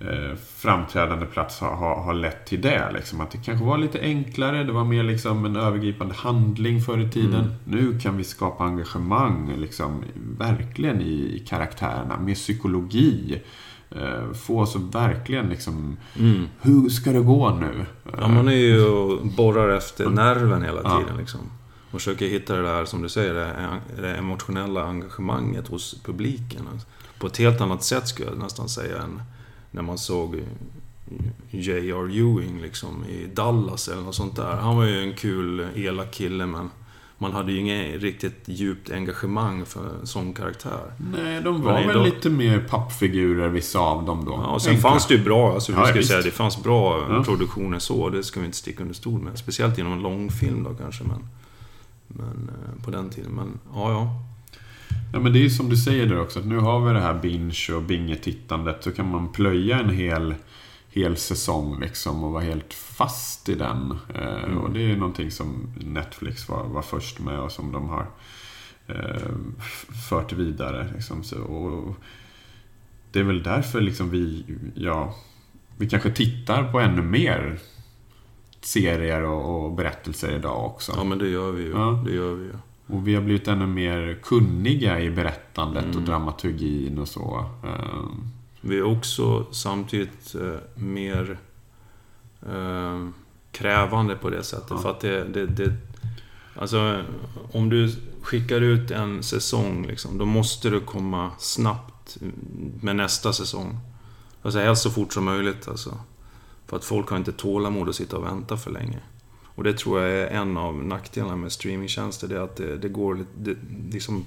eh, 0.00 0.36
framträdande 0.56 1.26
plats 1.26 1.60
har, 1.60 1.76
har, 1.76 2.02
har 2.02 2.14
lett 2.14 2.46
till 2.46 2.60
det. 2.60 2.90
Liksom. 2.94 3.20
Att 3.20 3.30
det 3.30 3.38
kanske 3.44 3.64
var 3.66 3.78
lite 3.78 4.00
enklare, 4.00 4.64
det 4.64 4.72
var 4.72 4.84
mer 4.84 5.02
liksom 5.02 5.44
en 5.44 5.56
övergripande 5.56 6.14
handling 6.14 6.80
förr 6.82 6.98
i 7.00 7.10
tiden. 7.10 7.34
Mm. 7.40 7.52
Nu 7.64 7.98
kan 7.98 8.16
vi 8.16 8.24
skapa 8.24 8.64
engagemang, 8.64 9.52
liksom, 9.56 10.02
verkligen 10.38 11.00
i, 11.00 11.12
i 11.36 11.44
karaktärerna, 11.48 12.18
med 12.18 12.34
psykologi. 12.34 13.42
Eh, 13.90 14.32
få 14.32 14.60
oss 14.60 14.76
verkligen 14.76 15.48
liksom, 15.48 15.96
Mm. 16.18 16.48
hur 16.60 16.88
ska 16.88 17.12
det 17.12 17.20
gå 17.20 17.50
nu? 17.50 17.86
Ja, 18.20 18.28
man 18.28 18.48
är 18.48 18.52
ju 18.52 18.84
och 18.84 19.26
borrar 19.26 19.68
efter 19.76 20.04
Mm. 20.04 20.14
nerven 20.14 20.62
hela 20.62 20.80
Ja. 20.84 20.98
tiden. 21.00 21.16
Liksom. 21.16 21.40
Och 21.90 22.00
försöker 22.00 22.26
hitta 22.26 22.56
det 22.56 22.62
där, 22.62 22.84
som 22.84 23.02
du 23.02 23.08
säger, 23.08 23.34
det, 23.34 23.50
det 24.02 24.14
emotionella 24.14 24.84
engagemanget 24.84 25.68
hos 25.68 26.02
publiken. 26.04 26.62
På 27.18 27.26
ett 27.26 27.36
helt 27.36 27.60
annat 27.60 27.82
sätt 27.84 28.08
skulle 28.08 28.28
jag 28.28 28.38
nästan 28.38 28.68
säga 28.68 29.02
än 29.02 29.22
när 29.70 29.82
man 29.82 29.98
såg 29.98 30.40
J.R. 31.50 32.08
Ewing 32.10 32.60
liksom, 32.62 33.04
i 33.04 33.26
Dallas 33.34 33.88
eller 33.88 34.02
något 34.02 34.14
sånt 34.14 34.36
där. 34.36 34.56
Han 34.56 34.76
var 34.76 34.84
ju 34.84 35.02
en 35.02 35.14
kul, 35.14 35.68
elak 35.74 36.10
kille 36.12 36.46
men 36.46 36.70
man 37.18 37.32
hade 37.32 37.52
ju 37.52 37.58
inget 37.58 38.02
riktigt 38.02 38.42
djupt 38.44 38.90
engagemang 38.90 39.64
för 39.66 39.98
en 40.00 40.06
sån 40.06 40.32
karaktär. 40.32 40.92
Nej, 41.12 41.40
de 41.42 41.62
var 41.62 41.72
väl 41.72 41.90
idag- 41.90 42.04
lite 42.04 42.30
mer 42.30 42.60
pappfigurer, 42.70 43.48
vissa 43.48 43.78
av 43.78 44.04
dem 44.04 44.24
då. 44.24 44.32
Ja, 44.32 44.46
och 44.46 44.62
sen 44.62 44.72
Enkla. 44.74 44.90
fanns 44.90 45.06
det 45.06 45.14
ju 45.14 45.24
bra, 45.24 45.54
alltså, 45.54 45.72
vi 45.72 45.78
Ja, 45.78 45.84
ska 45.84 45.94
ju 45.94 45.98
visst. 45.98 46.10
säga, 46.10 46.22
det 46.22 46.30
fanns 46.30 46.62
bra 46.62 47.06
Ja. 47.10 47.22
produktioner 47.24 47.78
så, 47.78 48.08
det 48.08 48.22
ska 48.24 48.40
vi 48.40 48.46
inte 48.46 48.58
sticka 48.58 48.82
under 48.82 48.94
stol 48.94 49.20
med. 49.20 49.38
Speciellt 49.38 49.78
inom 49.78 49.92
en 49.92 50.02
långfilm 50.02 50.62
då 50.64 50.74
kanske, 50.74 51.04
men, 51.04 51.28
men 52.08 52.50
eh, 52.54 52.84
på 52.84 52.90
den 52.90 53.10
tiden. 53.10 53.30
Men 53.32 53.58
ja, 53.74 53.90
ja. 53.92 54.10
Ja, 55.12 55.20
men 55.20 55.32
det 55.32 55.38
är 55.38 55.42
ju 55.42 55.50
som 55.50 55.68
du 55.68 55.76
säger 55.76 56.06
där 56.06 56.20
också, 56.20 56.38
att 56.38 56.46
nu 56.46 56.58
har 56.58 56.80
vi 56.80 56.92
det 56.92 57.00
här 57.00 57.14
binge 57.14 57.68
och 57.74 57.82
binge-tittandet. 57.82 58.84
Så 58.84 58.92
kan 58.92 59.10
man 59.10 59.32
plöja 59.32 59.78
en 59.78 59.90
hel, 59.90 60.34
hel 60.90 61.16
säsong 61.16 61.80
liksom 61.80 62.24
och 62.24 62.32
vara 62.32 62.44
helt 62.44 62.74
fast 62.74 63.48
i 63.48 63.54
den. 63.54 63.98
Eh, 64.14 64.44
Mm. 64.44 64.58
Och 64.58 64.70
det 64.70 64.80
är 64.80 64.88
ju 64.88 64.96
någonting 64.96 65.30
som 65.30 65.72
Netflix 65.80 66.48
var, 66.48 66.64
var 66.64 66.82
först 66.82 67.20
med 67.20 67.40
och 67.40 67.52
som 67.52 67.72
de 67.72 67.88
har 67.88 68.06
eh, 68.86 69.30
fört 70.08 70.32
vidare. 70.32 70.88
Liksom. 70.94 71.22
Så, 71.24 71.40
och 71.42 71.94
det 73.12 73.18
är 73.20 73.24
väl 73.24 73.42
därför 73.42 73.80
liksom 73.80 74.10
vi, 74.10 74.44
ja, 74.74 75.14
vi 75.76 75.88
kanske 75.88 76.10
tittar 76.10 76.72
på 76.72 76.80
ännu 76.80 77.02
mer 77.02 77.58
serier 78.60 79.22
och, 79.22 79.64
och 79.64 79.72
berättelser 79.72 80.36
idag 80.36 80.66
också. 80.66 80.92
ja, 80.96 81.04
men 81.04 81.18
det 81.18 81.28
gör 81.28 81.52
vi 81.52 81.62
ju. 81.62 81.70
Ja. 81.70 82.02
Det 82.06 82.12
gör 82.14 82.34
vi 82.34 82.44
ju. 82.44 82.52
Och 82.88 83.08
vi 83.08 83.14
har 83.14 83.22
blivit 83.22 83.48
ännu 83.48 83.66
mer 83.66 84.18
kunniga 84.22 85.00
i 85.00 85.10
berättandet 85.10 85.84
och 85.84 85.92
Mm. 85.94 86.04
dramaturgin 86.04 86.98
och 86.98 87.08
så. 87.08 87.44
Ehm, 87.64 88.30
Vi 88.60 88.78
är 88.78 88.82
också 88.82 89.46
samtidigt 89.50 90.34
eh, 90.34 90.82
mer 90.82 91.38
eh, 92.46 93.08
krävande 93.52 94.14
på 94.16 94.30
det 94.30 94.42
sättet. 94.42 94.66
Ja. 94.70 94.78
För 94.78 94.90
att 94.90 95.00
det, 95.00 95.24
det, 95.24 95.46
det... 95.46 95.72
Alltså, 96.56 97.02
om 97.52 97.68
du 97.68 97.92
skickar 98.22 98.60
ut 98.60 98.90
en 98.90 99.22
säsong, 99.22 99.86
liksom, 99.86 100.18
då 100.18 100.24
måste 100.24 100.70
du 100.70 100.80
komma 100.80 101.30
snabbt 101.38 102.18
med 102.80 102.96
nästa 102.96 103.32
säsong. 103.32 103.78
Alltså 104.42 104.58
helst 104.60 104.82
så 104.82 104.90
fort 104.90 105.12
som 105.12 105.24
möjligt. 105.24 105.68
Alltså. 105.68 105.98
För 106.66 106.76
att 106.76 106.84
folk 106.84 107.08
har 107.10 107.16
inte 107.16 107.32
tålamod 107.32 107.88
att 107.88 107.94
sitta 107.96 108.16
och 108.16 108.24
vänta 108.24 108.56
för 108.56 108.70
länge. 108.70 108.98
Och 109.58 109.64
det 109.64 109.78
tror 109.78 110.00
jag 110.00 110.10
är 110.10 110.26
en 110.26 110.56
av 110.56 110.84
nackdelarna 110.84 111.36
med 111.36 111.52
streamingtjänster. 111.52 112.28
Det 112.28 112.36
är 112.36 112.40
att 112.40 112.56
det, 112.56 112.76
det 112.76 112.88
går 112.88 113.14
lite... 113.14 113.30
Det, 113.38 113.56
liksom, 113.92 114.24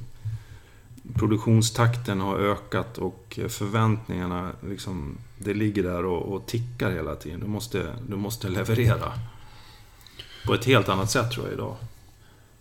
produktionstakten 1.13 2.21
har 2.21 2.37
ökat 2.37 2.97
och 2.97 3.39
förväntningarna 3.49 4.51
liksom, 4.67 5.17
det 5.37 5.53
ligger 5.53 5.83
där 5.83 6.05
och, 6.05 6.33
och 6.33 6.45
tickar 6.45 6.91
hela 6.91 7.15
tiden. 7.15 7.39
Du 7.39 7.47
måste, 7.47 7.93
du 8.07 8.15
måste 8.15 8.49
leverera. 8.49 9.13
På 10.45 10.53
ett 10.53 10.65
helt 10.65 10.89
annat 10.89 11.11
sätt 11.11 11.31
tror 11.31 11.45
jag 11.45 11.53
idag. 11.53 11.75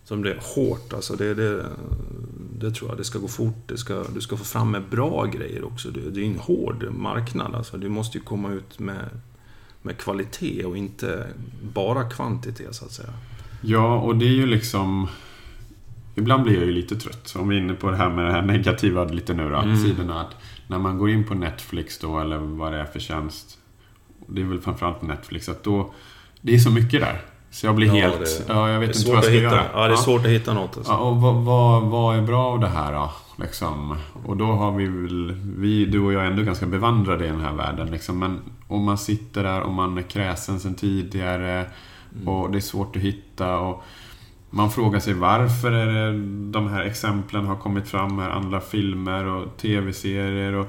Som 0.04 0.22
det 0.22 0.30
är 0.30 0.40
hårt, 0.54 0.92
alltså 0.92 1.16
det, 1.16 1.34
det, 1.34 1.66
det 2.58 2.70
tror 2.70 2.90
jag. 2.90 2.98
Det 2.98 3.04
ska 3.04 3.18
gå 3.18 3.28
fort, 3.28 3.62
det 3.66 3.78
ska, 3.78 4.04
du 4.14 4.20
ska 4.20 4.36
få 4.36 4.44
fram 4.44 4.70
med 4.70 4.88
bra 4.88 5.24
grejer 5.24 5.64
också. 5.64 5.90
Det, 5.90 6.10
det 6.10 6.20
är 6.20 6.24
en 6.24 6.38
hård 6.38 6.86
marknad. 6.90 7.54
Alltså. 7.54 7.76
Du 7.76 7.88
måste 7.88 8.18
ju 8.18 8.24
komma 8.24 8.52
ut 8.52 8.78
med, 8.78 9.08
med 9.82 9.98
kvalitet 9.98 10.64
och 10.64 10.76
inte 10.76 11.26
bara 11.62 12.04
kvantitet 12.10 12.74
så 12.74 12.84
att 12.84 12.92
säga. 12.92 13.08
ja, 13.60 13.98
och 13.98 14.16
det 14.16 14.24
är 14.24 14.32
ju 14.32 14.46
liksom... 14.46 15.08
Ibland 16.14 16.42
blir 16.42 16.54
jag 16.54 16.64
ju 16.64 16.72
lite 16.72 16.96
trött. 16.96 17.34
Om 17.38 17.48
vi 17.48 17.56
är 17.56 17.60
inne 17.60 17.74
på 17.74 17.90
det 17.90 17.96
här 17.96 18.10
med 18.10 18.24
det 18.24 18.32
här 18.32 18.42
negativa 18.42 19.04
lite 19.04 19.34
nu 19.34 19.48
då, 19.50 19.56
Mm. 19.56 19.76
sidorna. 19.76 20.20
Att 20.20 20.36
när 20.66 20.78
man 20.78 20.98
går 20.98 21.10
in 21.10 21.24
på 21.26 21.34
Netflix 21.34 21.98
då, 21.98 22.20
eller 22.20 22.38
vad 22.38 22.72
det 22.72 22.78
är 22.78 22.84
för 22.84 23.00
tjänst. 23.00 23.58
Det 24.26 24.40
är 24.40 24.44
väl 24.44 24.60
framförallt 24.60 25.02
Netflix. 25.02 25.48
Att 25.48 25.62
då... 25.64 25.92
Det 26.40 26.54
är 26.54 26.58
så 26.58 26.70
mycket 26.70 27.00
där. 27.00 27.20
Så 27.50 27.66
jag 27.66 27.74
blir 27.74 27.86
Ja, 27.86 27.92
helt... 27.94 28.18
det- 28.20 28.44
ja, 28.52 28.70
jag 28.70 28.80
vet 28.80 28.96
inte 28.96 29.08
vad 29.08 29.16
jag 29.16 29.24
ska 29.24 29.32
hitta, 29.32 29.42
göra. 29.44 29.64
ja, 29.74 29.86
det 29.88 29.92
är 29.94 29.96
svårt 29.96 30.20
att 30.24 30.30
hitta 30.30 30.54
något. 30.54 30.76
Alltså. 30.76 30.92
Ja, 30.92 30.98
och 30.98 31.16
vad, 31.16 31.34
vad, 31.34 31.82
vad 31.82 32.16
är 32.16 32.22
bra 32.22 32.44
av 32.46 32.60
det 32.60 32.68
här 32.68 32.92
då? 32.92 33.10
Liksom? 33.40 33.96
Och 34.24 34.36
då 34.36 34.46
har 34.46 34.72
vi 34.72 34.86
väl, 34.86 35.32
vi, 35.56 35.84
du 35.84 36.00
och 36.00 36.12
jag 36.12 36.22
är 36.22 36.30
ändå 36.30 36.42
ganska 36.42 36.66
bevandrade 36.66 37.24
i 37.24 37.28
den 37.28 37.40
här 37.40 37.54
världen. 37.54 37.90
Liksom. 37.90 38.18
Men 38.18 38.40
om 38.68 38.84
man 38.84 38.98
sitter 38.98 39.42
där 39.42 39.60
och 39.60 39.72
man 39.72 39.98
är 39.98 40.02
kräsen 40.02 40.60
sen 40.60 40.74
tidigare 40.74 41.66
och 42.26 42.50
det 42.50 42.58
är 42.58 42.60
svårt 42.60 42.96
att 42.96 43.02
hitta 43.02 43.58
och 43.58 43.84
man 44.50 44.70
frågar 44.70 45.00
sig 45.00 45.14
varför 45.14 45.72
är 45.72 46.12
de 46.52 46.68
här 46.68 46.82
exemplen 46.82 47.46
har 47.46 47.56
kommit 47.56 47.88
fram 47.88 48.18
här, 48.18 48.30
andra 48.30 48.60
filmer 48.60 49.24
och 49.24 49.56
tv-serier 49.56 50.52
och 50.52 50.66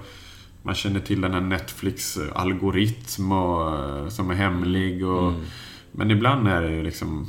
man 0.64 0.76
känner 0.76 1.00
till 1.00 1.22
den 1.22 1.34
här 1.34 1.42
Netflix-algoritm 1.42 3.32
och, 3.32 4.12
som 4.12 4.30
är 4.30 4.36
hemlig 4.36 5.06
och 5.06 5.30
Mm. 5.32 5.42
men 5.92 6.12
ibland 6.12 6.48
är 6.48 6.62
det 6.62 6.72
ju 6.72 6.84
liksom... 6.84 7.28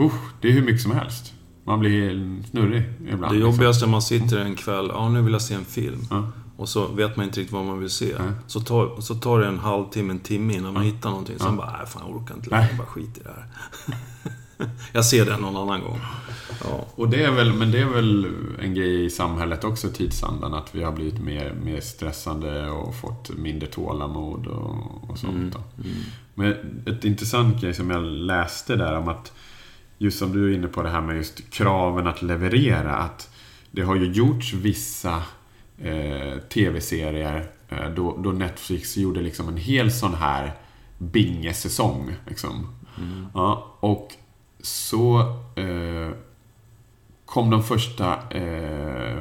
Uh, 0.00 0.14
det 0.40 0.48
är 0.48 0.52
hur 0.52 0.62
mycket 0.62 0.82
som 0.82 0.92
helst. 0.92 1.33
Man 1.64 1.80
blir 1.80 2.10
snurrig 2.50 2.82
ibland. 3.00 3.22
Det 3.22 3.36
liksom. 3.36 3.38
jobbigaste 3.38 3.84
är 3.84 3.88
man 3.88 4.02
sitter 4.02 4.38
en 4.38 4.54
kväll, 4.54 4.90
ja 4.94 5.08
nu 5.08 5.22
vill 5.22 5.32
jag 5.32 5.42
se 5.42 5.54
en 5.54 5.64
film. 5.64 6.06
Ja. 6.10 6.30
Och 6.56 6.68
så 6.68 6.86
vet 6.86 7.16
man 7.16 7.26
inte 7.26 7.40
riktigt 7.40 7.52
vad 7.54 7.64
man 7.64 7.80
vill 7.80 7.90
se. 7.90 8.14
Nej. 8.18 8.32
Så, 8.46 8.60
tar, 8.60 9.00
så 9.00 9.14
tar 9.14 9.40
det 9.40 9.46
en 9.46 9.58
halvtimme, 9.58 10.10
en 10.12 10.18
timme 10.18 10.54
innan 10.54 10.74
man 10.74 10.86
Ja. 10.86 10.92
hittar 10.92 11.10
någonting. 11.10 11.38
Sen 11.38 11.56
bara, 11.56 11.76
nej 11.76 11.86
fan 11.86 12.02
jag 12.06 12.16
orkar 12.16 12.34
inte 12.34 12.50
längre, 12.50 12.74
bara 12.78 12.86
skit 12.86 13.18
i 13.18 13.20
det 13.20 13.30
här. 13.30 13.46
jag 14.92 15.04
ser 15.04 15.26
den 15.26 15.40
någon 15.40 15.56
annan 15.56 15.80
gång. 15.80 16.00
Ja. 16.64 16.86
Och 16.94 17.08
det 17.08 17.24
är 17.24 17.30
väl, 17.30 17.52
men 17.52 17.70
det 17.70 17.80
är 17.80 17.86
väl 17.88 18.28
en 18.60 18.74
grej 18.74 19.04
i 19.04 19.10
samhället 19.10 19.64
också, 19.64 19.88
tidsandan. 19.88 20.54
Att 20.54 20.74
vi 20.74 20.82
har 20.82 20.92
blivit 20.92 21.20
mer, 21.20 21.54
mer 21.64 21.80
stressande 21.80 22.70
och 22.70 22.94
fått 22.94 23.30
mindre 23.36 23.68
tålamod 23.68 24.46
och, 24.46 25.10
och 25.10 25.18
sånt. 25.18 25.34
Mm. 25.34 25.52
Mm. 25.84 25.96
Men 26.34 26.82
ett 26.86 27.04
intressant 27.04 27.60
grej 27.60 27.74
som 27.74 27.90
jag 27.90 28.02
läste 28.04 28.76
där 28.76 28.98
om 28.98 29.08
att 29.08 29.32
Just 29.98 30.18
som 30.18 30.32
du 30.32 30.50
är 30.50 30.54
inne 30.54 30.68
på 30.68 30.82
det 30.82 30.88
här 30.88 31.00
med 31.00 31.16
just 31.16 31.50
kraven 31.50 32.06
att 32.06 32.22
leverera. 32.22 32.96
Att 32.96 33.30
det 33.70 33.82
har 33.82 33.96
ju 33.96 34.12
gjorts 34.12 34.52
vissa 34.52 35.22
eh, 35.78 36.38
tv-serier 36.38 37.46
eh, 37.68 37.90
då, 37.90 38.16
då 38.22 38.32
Netflix 38.32 38.96
gjorde 38.96 39.20
liksom 39.20 39.48
en 39.48 39.56
hel 39.56 39.92
sån 39.92 40.14
här 40.14 40.52
bingesäsong. 40.98 42.12
Liksom. 42.26 42.76
Mm. 42.98 43.26
Ja, 43.34 43.76
och 43.80 44.12
så 44.60 45.20
eh, 45.56 46.10
kom 47.24 47.50
de 47.50 47.62
första 47.62 48.18
eh, 48.30 49.18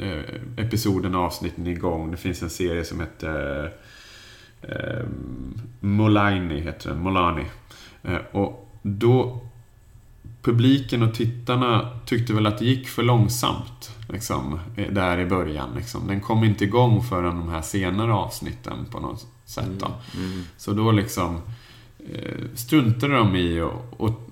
eh, 0.00 0.24
episoderna, 0.56 1.18
avsnitten 1.18 1.66
igång. 1.66 2.10
Det 2.10 2.16
finns 2.16 2.42
en 2.42 2.50
serie 2.50 2.84
som 2.84 3.00
heter 3.00 3.72
eh, 4.62 5.04
Molani, 5.80 6.60
heter 6.60 6.88
den. 6.88 7.00
Molani. 7.00 7.44
Eh, 8.02 8.18
och 8.32 8.78
då 8.82 9.40
publiken 10.42 11.02
och 11.02 11.14
tittarna 11.14 11.90
tyckte 12.06 12.32
väl 12.32 12.46
att 12.46 12.58
det 12.58 12.64
gick 12.64 12.88
för 12.88 13.02
långsamt. 13.02 13.96
Liksom, 14.08 14.60
eh, 14.76 14.92
där 14.92 15.18
i 15.18 15.26
början. 15.26 15.68
Liksom. 15.76 16.06
Den 16.06 16.20
kom 16.20 16.44
inte 16.44 16.64
igång 16.64 17.02
förrän 17.02 17.38
de 17.38 17.48
här 17.48 17.62
senare 17.62 18.12
avsnitten 18.12 18.86
på 18.90 19.00
något 19.00 19.26
sätt. 19.44 19.70
Då. 19.78 19.86
Mm. 20.16 20.42
Så 20.56 20.72
då 20.72 20.92
liksom 20.92 21.40
eh, 22.12 22.44
struntade 22.54 23.16
de 23.16 23.36
i 23.36 23.60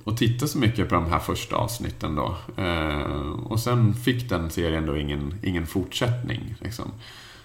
att 0.05 0.17
titta 0.17 0.47
så 0.47 0.59
mycket 0.59 0.89
på 0.89 0.95
de 0.95 1.07
här 1.07 1.19
första 1.19 1.57
avsnitten 1.57 2.15
då. 2.15 2.37
Eh, 2.63 3.31
och 3.45 3.61
sen 3.61 3.95
fick 3.95 4.29
den 4.29 4.51
serien 4.51 4.87
då 4.87 4.97
ingen, 4.97 5.35
ingen 5.43 5.67
fortsättning. 5.67 6.55
Liksom. 6.61 6.91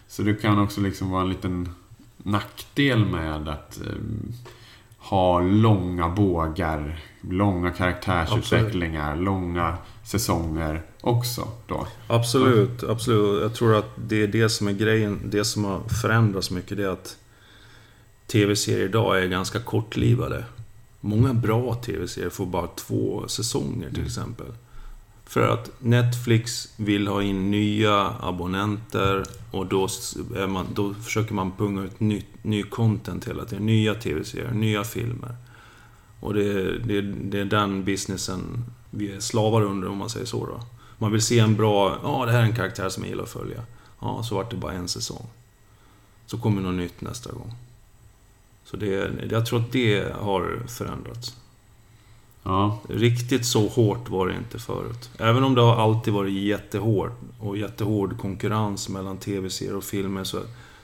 Så 0.08 0.21
det 0.21 0.34
kan 0.34 0.60
också 0.60 0.82
liksom 0.82 1.10
vara 1.10 1.21
en 1.21 1.30
liten 1.30 1.69
nackdel 2.17 3.06
med 3.06 3.47
att 3.47 3.82
eh, 3.82 3.93
ha 4.97 5.41
långa 5.41 6.10
bågar, 6.10 6.99
långa 7.30 7.72
karaktärsutvecklingar, 7.72 9.10
absolut. 9.10 9.26
långa 9.26 9.78
säsonger 10.04 10.82
också 11.02 11.48
då. 11.68 11.88
Absolut, 12.08 12.84
absolut. 12.84 13.42
Jag 13.42 13.54
tror 13.54 13.76
att 13.76 13.90
det 13.96 14.24
är 14.24 14.28
det 14.28 14.50
som 14.50 14.68
är 14.68 14.74
grejen. 14.74 15.20
Det 15.26 15.46
som 15.46 15.66
har 15.66 15.80
förändrats 16.02 16.52
mycket 16.52 16.78
det 16.78 16.84
är 16.84 16.90
att 16.90 17.18
tv-serier 18.28 18.86
idag 18.86 19.24
är 19.24 19.28
ganska 19.28 19.60
kortlivade. 19.60 20.46
Många 21.02 21.34
bra 21.34 21.76
tv-serier 21.76 22.30
får 22.30 22.46
bara 22.46 22.68
två 22.68 23.28
säsonger 23.28 23.90
till 23.90 23.98
mm. 23.98 24.08
exempel. 24.08 24.48
För 25.26 25.48
att 25.48 25.72
Netflix 25.80 26.74
vill 26.78 27.08
ha 27.08 27.24
in 27.24 27.52
nya 27.52 28.14
abonnenter 28.22 29.24
och 29.52 29.66
då, 29.66 29.88
man, 30.48 30.68
då 30.74 30.94
försöker 30.94 31.34
man 31.34 31.52
punga 31.58 31.84
ut 31.84 32.00
ny, 32.00 32.24
ny 32.42 32.64
content 32.64 33.28
hela 33.28 33.46
tiden. 33.46 33.66
Nya 33.66 33.96
tv-serier, 33.96 34.52
nya 34.52 34.84
filmer. 34.84 35.36
Och 36.24 36.34
det, 36.34 36.78
det, 36.78 37.02
det 37.02 37.40
är 37.40 37.46
den 37.46 37.84
businessen 37.84 38.66
vi 38.90 39.12
är 39.12 39.20
slavar 39.20 39.62
under 39.62 39.90
om 39.90 39.98
man 39.98 40.10
säger 40.10 40.26
så 40.26 40.46
då. 40.46 40.60
Man 40.98 41.12
vill 41.12 41.22
se 41.22 41.40
en 41.40 41.56
bra, 41.56 42.00
ja 42.04 42.26
det 42.26 42.32
här 42.32 42.40
är 42.40 42.44
en 42.44 42.56
karaktär 42.56 42.90
som 42.90 43.04
jag 43.04 43.10
gillar 43.10 43.24
att 43.24 43.30
följa. 43.30 43.62
Ja, 44.00 44.24
så 44.24 44.36
vart 44.36 44.52
det 44.52 44.58
bara 44.58 44.74
en 44.74 44.88
säsong. 44.88 45.28
Så 46.26 46.38
kommer 46.38 46.62
något 46.62 46.76
nytt 46.76 47.02
nästa 47.02 47.32
gång. 47.32 47.54
Så 48.66 48.78
det, 48.78 49.12
jag 49.32 49.46
tror 49.46 49.60
att 49.60 49.72
det 49.72 50.14
har 50.14 50.64
förändrats. 50.68 51.36
Ja. 52.44 52.80
Riktigt 52.90 53.46
så 53.46 53.68
hårt 53.68 54.10
var 54.10 54.28
det 54.28 54.36
inte 54.36 54.60
förut. 54.60 55.10
Även 55.18 55.44
om 55.44 55.56
det 55.56 55.62
har 55.62 55.76
alltid 55.76 56.14
varit 56.14 56.34
jättehårt 56.34 57.20
och 57.40 57.58
jättehård 57.58 58.18
konkurrens 58.18 58.90
mellan 58.90 59.18
tv-serier 59.18 59.76
och 59.76 59.84
filmer 59.84 60.24
så, 60.24 60.42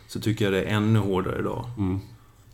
så 0.08 0.20
tycker 0.20 0.46
jag 0.46 0.54
det 0.54 0.64
är 0.64 0.76
ännu 0.76 1.00
hårdare 1.00 1.40
idag. 1.40 1.66
Mm. 1.78 2.00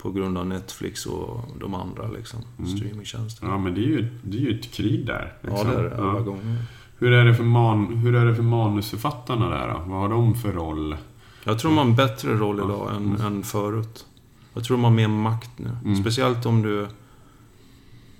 På 0.05 0.11
grund 0.11 0.37
av 0.37 0.47
Netflix 0.47 1.05
och 1.05 1.45
de 1.59 1.73
andra 1.73 2.07
liksom, 2.07 2.39
mm. 2.59 2.77
streamingtjänsterna. 2.77 3.51
Ja, 3.51 3.57
men 3.57 3.73
det 3.73 3.81
är 3.81 3.87
ju, 3.87 4.07
det 4.23 4.37
är 4.37 4.41
ju 4.41 4.59
ett 4.59 4.71
krig 4.71 5.05
där. 5.05 5.33
Liksom. 5.41 5.67
Ja, 5.67 5.73
det 5.73 5.79
är 5.79 5.83
det. 5.89 5.97
Alla 5.97 6.13
ja. 6.13 6.19
gånger. 6.19 6.57
Hur 6.97 7.11
är 7.11 7.25
det, 7.25 7.35
för 7.35 7.43
man, 7.43 7.97
hur 7.97 8.15
är 8.15 8.25
det 8.25 8.35
för 8.35 8.43
manusförfattarna 8.43 9.49
där 9.49 9.67
då? 9.67 9.81
Vad 9.85 9.99
har 9.99 10.09
de 10.09 10.35
för 10.35 10.51
roll? 10.51 10.97
Jag 11.43 11.59
tror 11.59 11.71
de 11.71 11.77
har 11.77 11.85
en 11.85 11.95
bättre 11.95 12.33
roll 12.33 12.55
idag 12.55 12.87
ja. 12.89 12.95
än, 12.95 13.05
mm. 13.05 13.21
än 13.21 13.43
förut. 13.43 14.05
Jag 14.53 14.63
tror 14.63 14.77
de 14.77 14.83
har 14.83 14.91
mer 14.91 15.07
makt 15.07 15.51
nu. 15.59 15.69
Mm. 15.83 15.95
Speciellt 15.95 16.45
om 16.45 16.61
du 16.61 16.87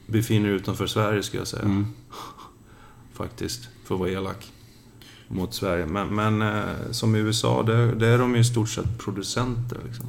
befinner 0.08 0.48
dig 0.48 0.56
utanför 0.56 0.88
Sverige, 0.88 1.24
skulle 1.24 1.42
jag 1.42 1.48
säga. 1.48 1.64
Mm. 1.64 1.86
Faktiskt, 3.14 3.70
för 3.84 3.96
att 3.96 4.00
vara 4.00 4.10
elak 4.10 4.52
mot 5.28 5.54
Sverige. 5.54 5.86
Men, 5.86 6.16
men 6.16 6.42
eh, 6.42 6.92
som 6.92 7.16
i 7.16 7.20
USA, 7.20 7.64
där, 7.64 7.96
där 7.96 8.08
är 8.08 8.18
de 8.18 8.36
ju 8.36 8.42
i 8.42 8.44
stort 8.44 8.70
sett 8.70 8.98
producenter. 8.98 9.78
Liksom. 9.86 10.06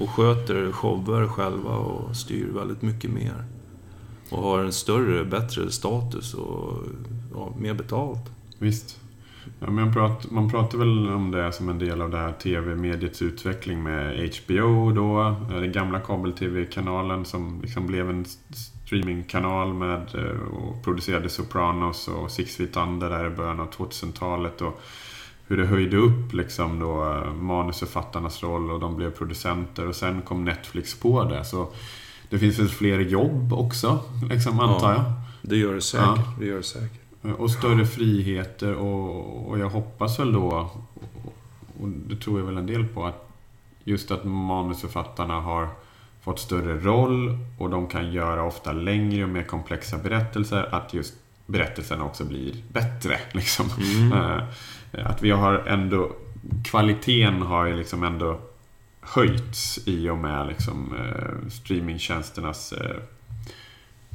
Och 0.00 0.10
sköter 0.10 0.72
shower 0.72 1.28
själva 1.28 1.70
och 1.70 2.16
styr 2.16 2.46
väldigt 2.46 2.82
mycket 2.82 3.10
mer. 3.10 3.44
Och 4.30 4.42
har 4.42 4.58
en 4.58 4.72
större, 4.72 5.24
bättre 5.24 5.70
status 5.70 6.34
och 6.34 6.78
ja, 7.34 7.54
mer 7.58 7.74
betalt. 7.74 8.30
Visst. 8.58 9.00
Ja, 9.60 9.70
men 9.70 9.92
pratar, 9.92 10.30
man 10.30 10.50
pratar 10.50 10.78
väl 10.78 11.08
om 11.08 11.30
det 11.30 11.52
som 11.52 11.68
en 11.68 11.78
del 11.78 12.02
av 12.02 12.10
det 12.10 12.18
här 12.18 12.32
tv-mediets 12.32 13.22
utveckling 13.22 13.82
med 13.82 14.30
HBO 14.34 14.90
då. 14.90 15.20
Eh, 15.20 15.60
den 15.60 15.72
gamla 15.72 16.00
kabel-tv-kanalen 16.00 17.24
som 17.24 17.60
liksom 17.62 17.86
blev 17.86 18.10
en 18.10 18.24
streamingkanal 18.84 19.74
med 19.74 20.14
eh, 20.14 20.40
och 20.40 20.84
producerade 20.84 21.28
Sopranos 21.28 22.08
och 22.08 22.30
Six 22.30 22.56
Feet 22.56 22.76
Under 22.76 23.10
där 23.10 23.26
i 23.26 23.30
början 23.30 23.60
av 23.60 23.70
2000-talet. 23.70 24.60
Och 24.60 24.80
hur 25.50 25.56
det 25.56 25.66
höjde 25.66 25.96
upp 25.96 26.32
liksom 26.32 26.78
då 26.78 27.12
eh, 27.12 27.34
manusförfattarnas 27.34 28.42
roll 28.42 28.70
och 28.70 28.80
de 28.80 28.96
blev 28.96 29.10
producenter 29.10 29.88
och 29.88 29.96
sen 29.96 30.22
kom 30.22 30.44
Netflix 30.44 31.00
på 31.00 31.24
det. 31.24 31.44
Så 31.44 31.68
det 32.28 32.38
finns 32.38 32.58
väl 32.58 32.68
fler 32.68 32.98
jobb 32.98 33.52
också, 33.52 34.00
liksom, 34.30 34.60
antar 34.60 34.92
jag? 34.92 35.04
det 35.42 35.56
gör 35.56 35.74
det 35.74 35.80
säkert. 35.80 36.06
Ja. 36.06 36.34
Det 36.38 36.46
gör 36.46 36.56
det 36.56 36.62
säkert. 36.62 37.00
Och 37.38 37.50
större 37.50 37.86
friheter 37.86 38.74
och, 38.74 39.48
och 39.50 39.58
jag 39.58 39.68
hoppas 39.70 40.20
väl 40.20 40.32
då, 40.32 40.70
och 41.80 41.88
det 41.88 42.16
tror 42.16 42.38
jag 42.38 42.46
väl 42.46 42.56
en 42.56 42.66
del 42.66 42.84
på, 42.84 43.06
att 43.06 43.28
just 43.84 44.10
att 44.10 44.24
manusförfattarna 44.24 45.40
har 45.40 45.68
fått 46.22 46.38
större 46.38 46.78
roll 46.78 47.38
och 47.58 47.70
de 47.70 47.86
kan 47.86 48.12
göra 48.12 48.44
ofta 48.44 48.72
längre 48.72 49.24
och 49.24 49.30
mer 49.30 49.42
komplexa 49.42 49.98
berättelser. 49.98 50.74
Att 50.74 50.94
just 50.94 51.14
berättelserna 51.46 52.04
också 52.04 52.24
blir 52.24 52.56
bättre. 52.72 53.18
Liksom. 53.32 53.66
Mm. 53.78 54.42
Att 54.92 55.22
vi 55.22 55.30
har 55.30 55.54
ändå... 55.54 56.12
Kvaliteten 56.64 57.42
har 57.42 57.66
ju 57.66 57.76
liksom 57.76 58.04
ändå 58.04 58.40
höjts 59.00 59.80
i 59.88 60.08
och 60.08 60.18
med 60.18 60.46
liksom, 60.46 60.94
eh, 60.94 61.48
streamingtjänsternas 61.50 62.72
eh, 62.72 62.96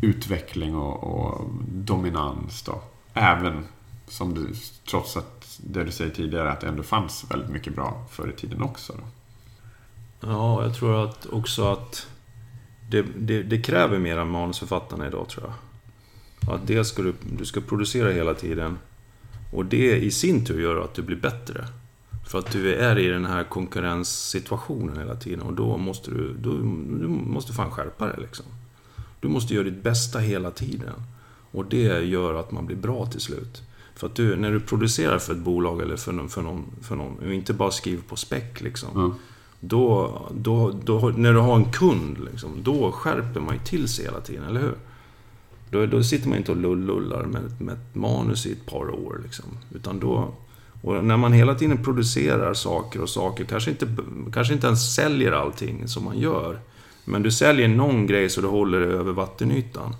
utveckling 0.01 0.75
och, 0.75 1.03
och 1.03 1.49
dominans. 1.67 2.63
Då. 2.63 2.81
Även 3.13 3.65
som 4.07 4.33
du, 4.33 4.53
trots 4.89 5.17
att 5.17 5.59
det 5.63 5.83
du 5.83 5.91
säger 5.91 6.11
tidigare, 6.11 6.51
att 6.51 6.61
det 6.61 6.67
ändå 6.67 6.83
fanns 6.83 7.25
väldigt 7.31 7.49
mycket 7.49 7.75
bra 7.75 8.05
förr 8.11 8.29
i 8.29 8.39
tiden 8.39 8.61
också. 8.61 8.93
Då. 8.93 9.03
Ja, 10.27 10.63
jag 10.63 10.75
tror 10.75 11.03
att 11.03 11.25
också 11.25 11.71
att 11.71 12.07
det, 12.89 13.01
det, 13.01 13.43
det 13.43 13.61
kräver 13.61 13.99
mer 13.99 14.17
än 14.17 14.29
manusförfattarna 14.29 15.07
idag, 15.07 15.29
tror 15.29 15.45
jag. 15.45 16.55
Att 16.55 16.67
dels 16.67 16.87
ska 16.87 17.01
du, 17.01 17.13
du 17.37 17.45
ska 17.45 17.61
producera 17.61 18.11
hela 18.11 18.33
tiden. 18.33 18.77
Och 19.55 19.65
det 19.65 19.97
i 19.97 20.11
sin 20.11 20.45
tur 20.45 20.61
gör 20.61 20.83
att 20.83 20.93
du 20.93 21.01
blir 21.01 21.17
bättre. 21.17 21.67
För 22.27 22.39
att 22.39 22.51
du 22.51 22.75
är 22.75 22.99
i 22.99 23.07
den 23.07 23.25
här 23.25 23.43
konkurrenssituationen 23.43 24.97
hela 24.97 25.15
tiden 25.15 25.41
och 25.41 25.53
då 25.53 25.77
måste 25.77 26.11
du, 26.11 26.33
då, 26.33 26.51
du 26.99 27.07
måste 27.07 27.53
fan 27.53 27.71
skärpa 27.71 28.05
dig 28.05 28.15
liksom. 28.17 28.45
Du 29.19 29.27
måste 29.27 29.53
göra 29.53 29.63
ditt 29.63 29.83
bästa 29.83 30.19
hela 30.19 30.51
tiden. 30.51 30.93
Och 31.51 31.65
det 31.65 32.05
gör 32.05 32.33
att 32.33 32.51
man 32.51 32.65
blir 32.65 32.77
bra 32.77 33.05
till 33.05 33.21
slut. 33.21 33.61
För 33.95 34.07
att 34.07 34.15
du, 34.15 34.35
när 34.35 34.51
du 34.51 34.59
producerar 34.59 35.19
för 35.19 35.33
ett 35.33 35.39
bolag 35.39 35.81
eller 35.81 35.97
för 35.97 36.11
någon, 36.11 36.29
för 36.29 36.41
någon, 36.41 36.65
för 36.81 36.95
någon 36.95 37.17
och 37.17 37.33
inte 37.33 37.53
bara 37.53 37.71
skriver 37.71 38.03
på 38.03 38.15
späck 38.15 38.61
liksom. 38.61 38.89
Mm. 38.95 39.13
Då, 39.59 40.21
då, 40.33 40.71
då, 40.83 41.13
när 41.15 41.33
du 41.33 41.39
har 41.39 41.55
en 41.55 41.71
kund, 41.71 42.17
liksom, 42.31 42.63
då 42.63 42.91
skärper 42.91 43.39
man 43.39 43.53
ju 43.53 43.59
till 43.59 43.87
sig 43.87 44.05
hela 44.05 44.21
tiden, 44.21 44.43
eller 44.43 44.61
hur? 44.61 44.75
Då, 45.69 45.85
då 45.85 46.03
sitter 46.03 46.29
man 46.29 46.37
inte 46.37 46.51
och 46.51 46.57
lullar 46.57 47.23
med, 47.23 47.61
med 47.61 47.73
ett 47.73 47.95
manus 47.95 48.45
i 48.45 48.51
ett 48.51 48.65
par 48.65 48.89
år. 48.89 49.21
Liksom. 49.23 49.45
Utan 49.75 49.99
då, 49.99 50.33
och 50.81 51.03
när 51.03 51.17
man 51.17 51.33
hela 51.33 51.55
tiden 51.55 51.83
producerar 51.83 52.53
saker 52.53 53.01
och 53.01 53.09
saker, 53.09 53.45
kanske 53.45 53.71
inte, 53.71 53.87
kanske 54.33 54.53
inte 54.53 54.67
ens 54.67 54.95
säljer 54.95 55.31
allting 55.31 55.87
som 55.87 56.03
man 56.03 56.19
gör. 56.19 56.59
Men 57.05 57.23
du 57.23 57.31
säljer 57.31 57.67
någon 57.67 58.07
grej 58.07 58.29
så 58.29 58.41
du 58.41 58.47
håller 58.47 58.79
det 58.79 58.85
över 58.85 59.11
vattenytan. 59.11 59.95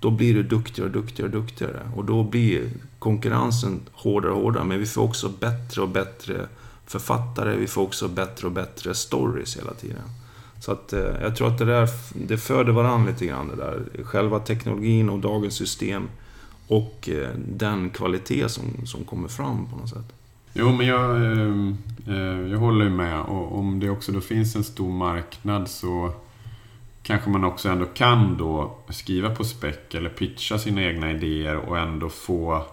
Då 0.00 0.10
blir 0.10 0.34
du 0.34 0.42
duktigare 0.42 0.88
och 0.88 0.92
duktigare 0.92 1.32
och 1.32 1.42
duktigare. 1.42 1.90
Och 1.96 2.04
då 2.04 2.24
blir 2.24 2.70
konkurrensen 2.98 3.80
hårdare 3.92 4.32
och 4.32 4.40
hårdare. 4.40 4.64
Men 4.64 4.78
vi 4.78 4.86
får 4.86 5.02
också 5.02 5.28
bättre 5.40 5.82
och 5.82 5.88
bättre 5.88 6.48
författare. 6.86 7.56
Vi 7.56 7.66
får 7.66 7.82
också 7.82 8.08
bättre 8.08 8.46
och 8.46 8.52
bättre 8.52 8.94
stories 8.94 9.56
hela 9.56 9.74
tiden. 9.74 10.02
Så 10.60 10.72
att 10.72 10.92
eh, 10.92 11.00
jag 11.22 11.36
tror 11.36 11.48
att 11.48 11.58
det 11.58 11.64
där, 11.64 11.88
det 12.14 12.38
föder 12.38 12.72
varandra 12.72 13.10
lite 13.10 13.26
grann 13.26 13.48
det 13.48 13.56
där. 13.56 14.04
Själva 14.04 14.38
teknologin 14.38 15.10
och 15.10 15.18
dagens 15.18 15.54
system. 15.54 16.08
Och 16.68 17.08
eh, 17.08 17.28
den 17.46 17.90
kvalitet 17.90 18.48
som, 18.48 18.86
som 18.86 19.04
kommer 19.04 19.28
fram 19.28 19.66
på 19.66 19.76
något 19.76 19.88
sätt. 19.88 20.12
Jo, 20.52 20.72
men 20.72 20.86
jag, 20.86 21.16
ehm, 21.16 21.76
eh, 22.06 22.52
jag 22.52 22.58
håller 22.58 22.88
med. 22.88 23.20
Och 23.20 23.58
om 23.58 23.80
det 23.80 23.90
också 23.90 24.12
då 24.12 24.20
finns 24.20 24.56
en 24.56 24.64
stor 24.64 24.92
marknad 24.92 25.68
så 25.68 26.12
kanske 27.02 27.30
man 27.30 27.44
också 27.44 27.68
ändå 27.68 27.84
kan 27.84 28.36
då 28.36 28.76
skriva 28.88 29.30
på 29.30 29.44
spec 29.44 29.76
eller 29.90 30.10
pitcha 30.10 30.58
sina 30.58 30.82
egna 30.82 31.10
idéer 31.10 31.56
och 31.56 31.78
ändå 31.78 32.08
få 32.08 32.66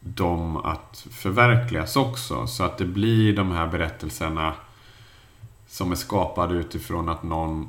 dem 0.00 0.56
att 0.56 1.06
förverkligas 1.10 1.96
också. 1.96 2.46
Så 2.46 2.64
att 2.64 2.78
det 2.78 2.84
blir 2.84 3.36
de 3.36 3.50
här 3.50 3.66
berättelserna 3.66 4.54
som 5.76 5.92
är 5.92 5.96
skapade 5.96 6.54
utifrån 6.54 7.08
att 7.08 7.22
någon 7.22 7.68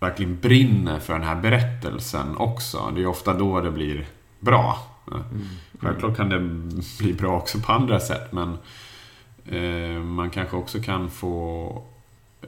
verkligen 0.00 0.40
brinner 0.40 0.98
för 0.98 1.12
den 1.12 1.22
här 1.22 1.40
berättelsen 1.40 2.36
också. 2.36 2.92
Det 2.94 3.02
är 3.02 3.06
ofta 3.06 3.34
då 3.34 3.60
det 3.60 3.70
blir 3.70 4.06
bra. 4.40 4.78
Mm. 5.10 5.24
Självklart 5.80 6.16
kan 6.16 6.28
det 6.28 6.40
bli 6.98 7.12
bra 7.12 7.36
också 7.36 7.58
på 7.58 7.72
andra 7.72 8.00
sätt 8.00 8.32
men 8.32 8.58
eh, 9.46 10.02
man 10.02 10.30
kanske 10.30 10.56
också 10.56 10.80
kan 10.80 11.10
få 11.10 11.82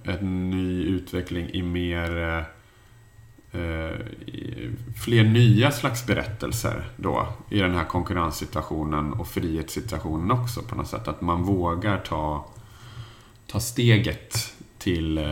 en 0.03 0.51
ny 0.51 0.85
utveckling 0.85 1.51
i 1.51 1.63
mer 1.63 2.45
Eh, 3.55 3.97
fler 5.05 5.25
nya 5.25 5.71
slags 5.71 6.07
berättelser 6.07 6.91
då 6.97 7.29
i 7.51 7.59
den 7.59 7.75
här 7.75 7.85
konkurrenssituationen 7.85 9.13
och 9.13 9.29
frihetssituationen 9.29 10.31
också 10.31 10.63
på 10.63 10.75
något 10.75 10.89
sätt. 10.89 11.09
Att 11.09 11.21
man 11.21 11.43
vågar 11.43 11.99
ta, 11.99 12.47
ta 13.47 13.61
steget 13.61 14.44
till, 14.85 15.19
eh, 15.19 15.25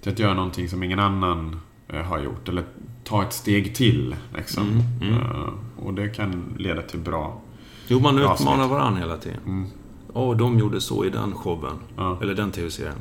till 0.00 0.12
att 0.12 0.18
göra 0.18 0.34
någonting 0.34 0.68
som 0.68 0.82
ingen 0.82 0.98
annan 0.98 1.60
eh, 1.88 2.02
har 2.02 2.18
gjort. 2.18 2.48
Eller 2.48 2.64
ta 3.04 3.22
ett 3.22 3.32
steg 3.32 3.74
till. 3.74 4.16
Liksom. 4.36 4.68
Mm, 4.68 4.82
mm. 5.00 5.14
Eh, 5.14 5.48
och 5.76 5.94
det 5.94 6.08
kan 6.08 6.54
leda 6.58 6.82
till 6.82 7.00
bra 7.00 7.40
Jo, 7.88 8.00
man 8.00 8.16
Bra 8.16 8.34
utmanar 8.34 8.68
varandra 8.68 9.00
hela 9.00 9.16
tiden. 9.16 9.40
Mm. 9.46 9.66
Åh, 10.12 10.36
de 10.36 10.58
gjorde 10.58 10.80
så 10.80 11.04
i 11.04 11.10
den 11.10 11.34
showen. 11.34 11.76
Ja. 11.96 12.18
Eller 12.22 12.34
den 12.34 12.50
tv-serien. 12.50 12.96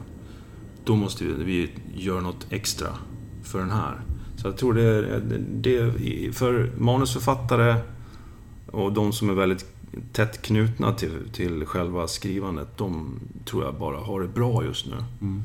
Då 0.84 0.96
måste 0.96 1.26
vi, 1.26 1.44
vi 1.44 1.70
göra 1.94 2.22
något 2.22 2.48
extra 2.50 2.88
för 3.44 3.60
den 3.60 3.72
här. 3.72 4.02
Så 4.38 4.48
jag 4.48 4.58
tror 4.58 4.74
det, 4.74 5.20
det 5.62 5.78
är 5.78 6.32
för 6.32 6.72
manusförfattare 6.78 7.76
och 8.72 8.94
de 8.94 9.14
som 9.14 9.30
är 9.30 9.34
väldigt 9.34 9.71
tätt 10.12 10.42
knutna 10.42 10.94
till, 10.94 11.30
till 11.34 11.66
själva 11.66 12.08
skrivandet. 12.08 12.78
De 12.78 13.20
tror 13.46 13.64
jag 13.64 13.76
bara 13.76 13.98
har 13.98 14.22
det 14.22 14.28
bra 14.28 14.64
just 14.64 14.86
nu. 14.86 14.96
Mm. 15.22 15.44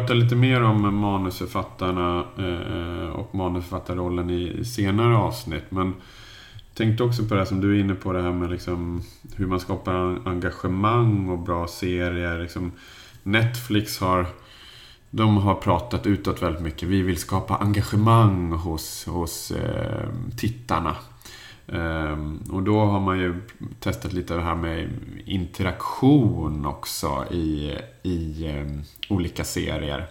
Prata 0.00 0.14
lite 0.14 0.36
mer 0.36 0.62
om 0.62 0.96
manusförfattarna 0.96 2.24
eh, 2.38 3.04
eh, 3.04 3.10
och 3.10 3.34
manusförfattarrollen 3.34 4.30
i 4.30 4.64
senare 4.64 5.16
avsnitt. 5.16 5.64
Men 5.68 5.94
tänkte 6.74 7.04
också 7.04 7.24
på 7.24 7.34
det 7.34 7.40
här 7.40 7.46
som 7.46 7.60
du 7.60 7.76
är 7.76 7.80
inne 7.80 7.94
på, 7.94 8.12
det 8.12 8.22
här 8.22 8.32
med 8.32 8.50
liksom 8.50 9.02
hur 9.36 9.46
man 9.46 9.60
skapar 9.60 10.28
engagemang 10.28 11.28
och 11.28 11.38
bra 11.38 11.66
serier. 11.66 12.38
Liksom 12.38 12.72
Netflix 13.22 14.00
har, 14.00 14.26
de 15.10 15.36
har 15.36 15.54
pratat 15.54 16.06
utåt 16.06 16.42
väldigt 16.42 16.62
mycket. 16.62 16.88
Vi 16.88 17.02
vill 17.02 17.18
skapa 17.18 17.56
engagemang 17.56 18.52
hos, 18.52 19.06
hos 19.06 19.50
eh, 19.50 20.08
tittarna. 20.36 20.96
Ehm, 21.72 22.38
och 22.50 22.62
då 22.62 22.80
har 22.80 23.00
man 23.00 23.18
ju 23.18 23.34
testat 23.80 24.12
lite 24.12 24.34
det 24.34 24.42
här 24.42 24.54
med 24.54 24.88
interaktion 25.24 26.66
också 26.66 27.24
i, 27.30 27.78
i 28.02 28.46
ehm, 28.46 28.82
olika 29.08 29.44
serier. 29.44 30.08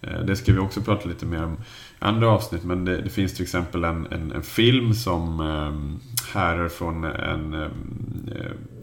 Ehm, 0.00 0.26
det 0.26 0.36
ska 0.36 0.52
vi 0.52 0.58
också 0.58 0.80
prata 0.80 1.08
lite 1.08 1.26
mer 1.26 1.44
om 1.44 1.52
i 1.52 1.56
andra 1.98 2.28
avsnitt, 2.28 2.64
men 2.64 2.84
det, 2.84 3.00
det 3.02 3.10
finns 3.10 3.34
till 3.34 3.42
exempel 3.42 3.84
en, 3.84 4.06
en, 4.10 4.32
en 4.32 4.42
film 4.42 4.94
som 4.94 5.40
härrör 6.32 6.68
från 6.68 7.04
en 7.04 7.70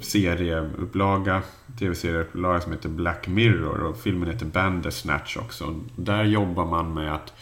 serieupplaga, 0.02 1.42
tv-serieupplaga 1.80 2.62
som 2.62 2.72
heter 2.72 2.90
Black 2.90 3.28
Mirror 3.28 3.84
och 3.84 3.98
filmen 3.98 4.30
heter 4.30 4.46
Bandersnatch 4.46 5.38
också. 5.38 5.80
Där 5.96 6.24
jobbar 6.24 6.66
man 6.66 6.94
med 6.94 7.14
att 7.16 7.34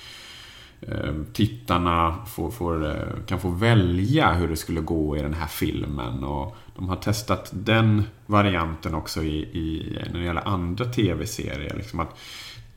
Ehm, 0.82 1.26
tittarna 1.34 2.16
får, 2.28 2.52
får, 2.52 2.86
eh, 2.86 3.26
kan 3.26 3.40
få 3.40 3.50
välja 3.50 4.34
hur 4.34 4.48
det 4.48 4.56
skulle 4.56 4.82
gå 4.82 5.18
i 5.18 5.22
den 5.22 5.34
här 5.34 5.48
filmen. 5.48 6.24
Och 6.24 6.56
de 6.76 6.90
har 6.90 6.96
testat 6.96 7.50
den 7.54 8.04
varianten 8.26 8.96
också 8.96 9.24
i, 9.24 9.38
i, 9.38 9.98
när 10.12 10.20
det 10.20 10.26
gäller 10.26 10.48
andra 10.48 10.86
tv-serier. 10.86 11.76
Liksom 11.78 12.00
att 12.00 12.18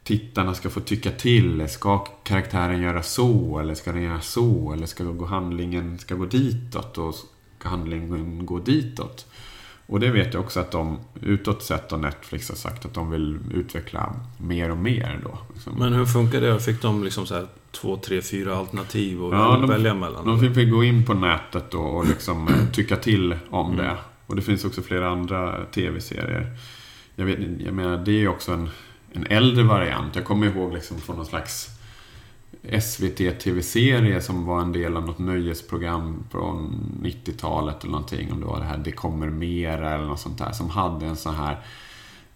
tittarna 0.02 0.54
ska 0.54 0.70
få 0.70 0.80
tycka 0.80 1.10
till. 1.10 1.68
Ska 1.68 1.98
karaktären 1.98 2.82
göra 2.82 3.02
så? 3.02 3.58
Eller 3.58 3.74
ska 3.74 3.92
den 3.92 4.02
göra 4.02 4.20
så? 4.20 4.72
Eller 4.72 4.86
ska 4.86 5.04
gå 5.04 5.24
handlingen 5.24 5.98
ska 5.98 6.14
gå 6.14 6.24
ditåt? 6.24 6.98
Och 6.98 7.14
ska 7.58 7.68
handlingen 7.68 8.46
gå 8.46 8.58
ditåt? 8.58 9.26
Och 9.90 10.00
det 10.00 10.10
vet 10.10 10.34
jag 10.34 10.42
också 10.44 10.60
att 10.60 10.70
de 10.70 10.98
utåt 11.22 11.62
sett 11.62 11.92
och 11.92 12.00
Netflix 12.00 12.48
har 12.48 12.56
sagt 12.56 12.84
att 12.84 12.94
de 12.94 13.10
vill 13.10 13.38
utveckla 13.54 14.14
mer 14.38 14.70
och 14.70 14.76
mer 14.76 15.20
då. 15.24 15.38
Liksom. 15.54 15.72
Men 15.78 15.92
hur 15.92 16.06
funkar 16.06 16.40
det? 16.40 16.60
Fick 16.60 16.82
de 16.82 17.04
liksom 17.04 17.26
så 17.26 17.34
här 17.34 17.46
två, 17.70 17.96
tre, 17.96 18.22
fyra 18.22 18.56
alternativ 18.56 19.24
att 19.24 19.32
Ja, 19.32 19.58
de- 19.60 19.68
välja 19.70 19.94
mellan? 19.94 20.26
De 20.26 20.54
fick 20.54 20.70
gå 20.70 20.84
in 20.84 21.04
på 21.04 21.14
nätet 21.14 21.70
då 21.70 21.78
och 21.78 22.06
liksom 22.06 22.48
tycka 22.72 22.96
till 22.96 23.36
om 23.50 23.76
det. 23.76 23.96
Och 24.26 24.36
det 24.36 24.42
finns 24.42 24.64
också 24.64 24.82
flera 24.82 25.08
andra 25.10 25.64
tv-serier. 25.64 26.56
Jag, 27.14 27.24
vet, 27.24 27.38
jag 27.58 27.74
menar, 27.74 27.96
det 28.04 28.10
är 28.10 28.18
ju 28.18 28.28
också 28.28 28.52
en, 28.52 28.70
en 29.12 29.26
äldre 29.26 29.64
variant. 29.64 30.16
Jag 30.16 30.24
kommer 30.24 30.46
ihåg 30.46 30.72
liksom 30.74 31.00
från 31.00 31.16
någon 31.16 31.26
slags 31.26 31.68
SVT-tv-serie 32.72 34.20
som 34.20 34.46
var 34.46 34.60
en 34.60 34.72
del 34.72 34.96
av 34.96 35.06
något 35.06 35.18
nöjesprogram 35.18 36.24
från 36.30 36.80
90-talet 37.02 37.82
eller 37.82 37.92
någonting. 37.92 38.32
Om 38.32 38.40
det 38.40 38.46
var 38.46 38.58
det 38.58 38.64
här 38.64 38.78
Det 38.78 38.92
kommer 38.92 39.30
mera 39.30 39.94
eller 39.94 40.06
något 40.06 40.20
sånt 40.20 40.38
där. 40.38 40.52
Som 40.52 40.70
hade 40.70 41.06
en 41.06 41.16
sån 41.16 41.34
här 41.34 41.58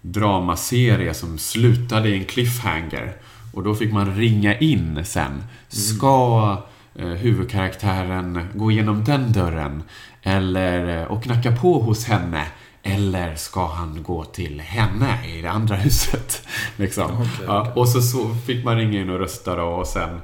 dramaserie 0.00 1.14
som 1.14 1.38
slutade 1.38 2.08
i 2.08 2.18
en 2.18 2.24
cliffhanger. 2.24 3.16
Och 3.52 3.62
då 3.62 3.74
fick 3.74 3.92
man 3.92 4.16
ringa 4.16 4.58
in 4.58 5.04
sen. 5.04 5.44
Ska 5.68 6.56
eh, 6.94 7.06
huvudkaraktären 7.06 8.48
gå 8.54 8.70
igenom 8.70 9.04
den 9.04 9.32
dörren? 9.32 9.82
Eller, 10.22 11.00
eh, 11.00 11.04
och 11.04 11.22
knacka 11.22 11.56
på 11.56 11.80
hos 11.80 12.04
henne? 12.04 12.46
Eller 12.82 13.34
ska 13.34 13.66
han 13.66 14.02
gå 14.02 14.24
till 14.24 14.60
henne 14.60 15.26
i 15.26 15.42
det 15.42 15.50
andra 15.50 15.76
huset? 15.76 16.48
Liksom. 16.76 17.10
Okej, 17.12 17.44
ja, 17.46 17.72
och 17.76 17.88
så, 17.88 18.02
så 18.02 18.34
fick 18.34 18.64
man 18.64 18.76
ringa 18.76 19.00
in 19.00 19.10
och 19.10 19.18
rösta 19.18 19.56
då, 19.56 19.64
och 19.64 19.86
sen 19.86 20.20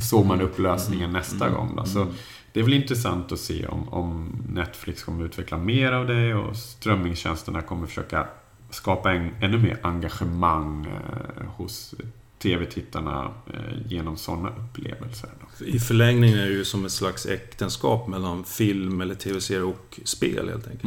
såg 0.00 0.26
man 0.26 0.40
upp 0.40 0.58
lösningen 0.58 1.12
nästa 1.12 1.48
gång. 1.48 1.76
Då. 1.76 1.84
Så 1.84 2.06
det 2.52 2.60
är 2.60 2.64
väl 2.64 2.74
intressant 2.74 3.32
att 3.32 3.38
se 3.38 3.66
om, 3.66 3.88
om 3.88 4.42
Netflix 4.48 5.02
kommer 5.02 5.24
utveckla 5.24 5.58
mer 5.58 5.92
av 5.92 6.06
det 6.06 6.34
och 6.34 6.56
strömmingstjänsterna 6.56 7.62
kommer 7.62 7.86
försöka 7.86 8.26
skapa 8.70 9.12
en, 9.12 9.30
ännu 9.40 9.58
mer 9.58 9.78
engagemang 9.82 10.86
eh, 10.86 11.46
hos 11.46 11.94
tv-tittarna 12.38 13.30
eh, 13.46 13.86
genom 13.86 14.16
sådana 14.16 14.48
upplevelser. 14.48 15.30
Då. 15.40 15.66
I 15.66 15.78
förlängningen 15.78 16.38
är 16.38 16.46
det 16.46 16.52
ju 16.52 16.64
som 16.64 16.84
ett 16.84 16.92
slags 16.92 17.26
äktenskap 17.26 18.08
mellan 18.08 18.44
film 18.44 19.00
eller 19.00 19.14
tv-serie 19.14 19.62
och 19.62 20.00
spel 20.04 20.48
helt 20.48 20.66
enkelt. 20.66 20.84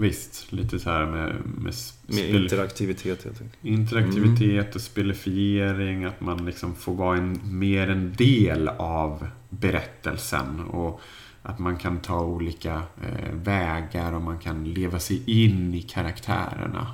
Visst, 0.00 0.52
lite 0.52 0.78
så 0.78 0.90
här 0.90 1.06
med, 1.06 1.34
med, 1.44 1.74
Med 2.06 2.30
interaktivitet 2.30 3.24
helt 3.24 3.40
enkelt. 3.42 3.64
interaktivitet 3.64 4.74
och 4.74 4.80
spelifiering. 4.80 6.04
Att 6.04 6.20
man 6.20 6.46
liksom 6.46 6.74
får 6.74 6.94
vara 6.94 7.16
en, 7.16 7.40
mer 7.44 7.90
en 7.90 8.14
del 8.14 8.68
av 8.68 9.28
berättelsen. 9.48 10.60
Och 10.60 11.00
att 11.42 11.58
man 11.58 11.76
kan 11.76 11.98
ta 12.00 12.20
olika 12.20 12.74
eh, 12.74 13.34
vägar 13.34 14.12
och 14.12 14.22
man 14.22 14.38
kan 14.38 14.64
leva 14.64 14.98
sig 14.98 15.22
in 15.26 15.74
i 15.74 15.82
karaktärerna. 15.82 16.86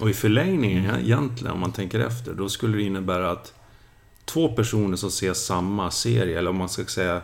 Och 0.00 0.10
i 0.10 0.14
förlängningen 0.14 0.84
ja, 0.84 0.98
egentligen, 0.98 1.52
om 1.52 1.60
man 1.60 1.72
tänker 1.72 2.00
efter, 2.00 2.34
då 2.34 2.48
skulle 2.48 2.76
det 2.76 2.82
innebära 2.82 3.30
att 3.30 3.54
två 4.24 4.48
personer 4.48 4.96
som 4.96 5.10
ser 5.10 5.32
samma 5.32 5.90
serie, 5.90 6.38
eller 6.38 6.50
om 6.50 6.56
man 6.56 6.68
ska 6.68 6.84
säga 6.84 7.22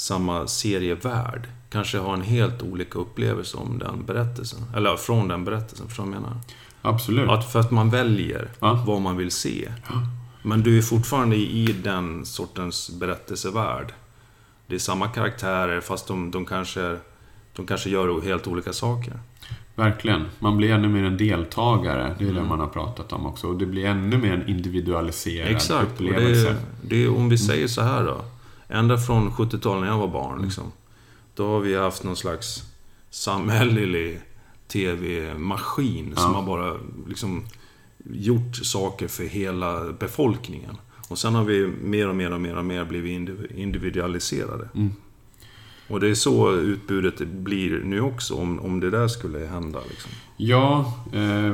samma 0.00 0.46
serievärld, 0.46 1.48
kanske 1.70 1.98
har 1.98 2.14
en 2.14 2.22
helt 2.22 2.62
olika 2.62 2.98
upplevelse 2.98 3.56
om 3.56 3.78
den 3.78 4.04
berättelsen. 4.06 4.58
Eller 4.76 4.96
från 4.96 5.28
den 5.28 5.44
berättelsen, 5.44 5.86
förstår 5.88 6.04
du 6.04 6.10
vad 6.10 6.16
jag 6.16 6.22
menar? 6.22 6.36
Absolut. 6.82 7.30
Att 7.30 7.52
för 7.52 7.60
att 7.60 7.70
man 7.70 7.90
väljer 7.90 8.48
Ja. 8.60 8.84
vad 8.86 9.00
man 9.00 9.16
vill 9.16 9.30
se. 9.30 9.72
Men 10.42 10.62
du 10.62 10.78
är 10.78 10.82
fortfarande 10.82 11.36
i 11.36 11.76
den 11.84 12.26
sortens 12.26 12.90
berättelsevärld. 13.00 13.92
Det 14.66 14.74
är 14.74 14.78
samma 14.78 15.08
karaktärer, 15.08 15.80
fast 15.80 16.06
de, 16.08 16.30
de, 16.30 16.46
kanske, 16.46 16.96
de 17.56 17.66
kanske 17.66 17.90
gör 17.90 18.20
helt 18.20 18.46
olika 18.46 18.72
saker. 18.72 19.18
Verkligen. 19.74 20.24
Man 20.38 20.56
blir 20.56 20.70
ännu 20.72 20.88
mer 20.88 21.04
en 21.04 21.16
deltagare. 21.16 22.14
Det 22.18 22.24
är 22.24 22.28
Mm. 22.30 22.42
det 22.42 22.48
man 22.48 22.60
har 22.60 22.66
pratat 22.66 23.12
om 23.12 23.26
också. 23.26 23.46
Och 23.46 23.58
det 23.58 23.66
blir 23.66 23.84
ännu 23.84 24.18
mer 24.18 24.32
en 24.34 24.48
individualiserad 24.48 25.48
Exakt. 25.50 25.92
Upplevelse. 25.92 26.56
är, 26.90 27.16
om 27.16 27.28
vi 27.28 27.38
säger 27.38 27.68
så 27.68 27.82
här 27.82 28.04
då. 28.04 28.20
Ända 28.70 28.98
från 28.98 29.30
70-talet 29.30 29.80
när 29.80 29.88
jag 29.88 29.98
var 29.98 30.08
barn. 30.08 30.42
Liksom, 30.42 30.72
då 31.34 31.48
har 31.48 31.60
vi 31.60 31.76
haft 31.76 32.04
någon 32.04 32.16
slags 32.16 32.62
samhällelig 33.10 34.20
TV-maskin 34.68 36.16
som 36.16 36.34
har 36.34 36.42
bara 36.42 36.76
liksom 37.08 37.44
gjort 38.04 38.56
saker 38.56 39.08
för 39.08 39.24
hela 39.24 39.92
befolkningen. 39.92 40.76
Och 41.08 41.18
sen 41.18 41.34
har 41.34 41.44
vi 41.44 41.66
mer 41.66 42.08
och 42.08 42.16
mer 42.16 42.32
och 42.32 42.40
mer 42.40 42.56
och 42.56 42.64
mer 42.64 42.84
blivit 42.84 43.10
indiv- 43.10 43.56
individualiserade. 43.56 44.68
Mm. 44.74 44.92
Och 45.90 46.00
det 46.00 46.08
är 46.08 46.14
så 46.14 46.52
utbudet 46.52 47.18
blir 47.28 47.80
nu 47.84 48.00
också, 48.00 48.34
om, 48.34 48.60
om 48.60 48.80
det 48.80 48.90
där 48.90 49.08
skulle 49.08 49.46
hända. 49.46 49.78
Liksom. 49.90 50.10
Ja, 50.36 50.94
eh, 51.12 51.52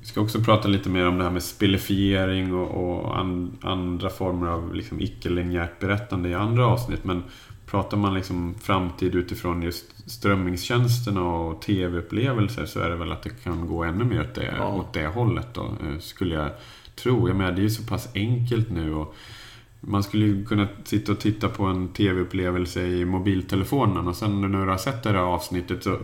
vi 0.00 0.06
ska 0.06 0.20
också 0.20 0.40
prata 0.40 0.68
lite 0.68 0.88
mer 0.88 1.06
om 1.06 1.18
det 1.18 1.24
här 1.24 1.30
med 1.30 1.42
spelifiering 1.42 2.54
och, 2.54 2.90
och 2.90 3.18
an, 3.18 3.56
andra 3.62 4.10
former 4.10 4.46
av 4.46 4.74
liksom 4.74 5.00
icke-linjärt 5.00 5.80
berättande 5.80 6.28
i 6.28 6.34
andra 6.34 6.66
avsnitt. 6.66 7.04
Men 7.04 7.22
pratar 7.66 7.96
man 7.96 8.14
liksom 8.14 8.54
framtid 8.60 9.14
utifrån 9.14 9.62
just 9.62 10.10
strömmingstjänsterna 10.10 11.22
och 11.22 11.62
tv-upplevelser 11.62 12.66
så 12.66 12.80
är 12.80 12.90
det 12.90 12.96
väl 12.96 13.12
att 13.12 13.22
det 13.22 13.42
kan 13.44 13.66
gå 13.66 13.84
ännu 13.84 14.04
mer 14.04 14.20
åt 14.20 14.34
det, 14.34 14.54
Ja. 14.58 14.68
åt 14.68 14.92
det 14.92 15.06
hållet 15.06 15.54
då, 15.54 15.62
eh, 15.62 15.98
skulle 16.00 16.34
jag 16.34 16.50
tro. 16.96 17.28
Jag 17.28 17.36
menar, 17.36 17.52
det 17.52 17.60
är 17.60 17.62
ju 17.62 17.70
så 17.70 17.82
pass 17.82 18.08
enkelt 18.14 18.70
nu. 18.70 18.94
Och 18.94 19.14
man 19.80 20.02
skulle 20.02 20.26
ju 20.26 20.44
kunna 20.46 20.68
sitta 20.84 21.12
och 21.12 21.20
titta 21.20 21.48
på 21.48 21.64
en 21.64 21.88
tv-upplevelse 21.88 22.82
i 22.86 23.04
mobiltelefonen 23.04 24.08
och 24.08 24.16
sen 24.16 24.40
när 24.40 24.64
du 24.64 24.70
har 24.70 24.76
sett 24.78 25.02
det 25.02 25.10
här 25.10 25.16
avsnittet 25.18 25.84
så 25.84 25.96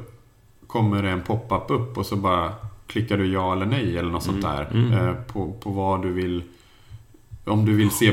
kommer 0.67 1.03
det 1.03 1.11
en 1.11 1.23
pop-up 1.23 1.71
upp 1.71 1.99
och 1.99 2.07
så 2.07 2.17
bara 2.17 2.53
klickar 2.87 3.19
du 3.19 3.27
ja 3.33 3.53
eller 3.53 3.67
nej 3.67 3.99
eller 3.99 4.11
något 4.11 4.29
Mm, 4.29 4.43
sånt 4.43 4.55
där. 4.55 4.71
mm. 4.75 4.93
Eh, 5.09 5.15
på, 5.15 5.53
på 5.53 5.71
vad 5.71 6.03
du 6.03 6.13
vill... 6.13 6.43
Om 7.45 7.65
du 7.65 7.73
vill 7.77 7.91
se... 7.91 8.13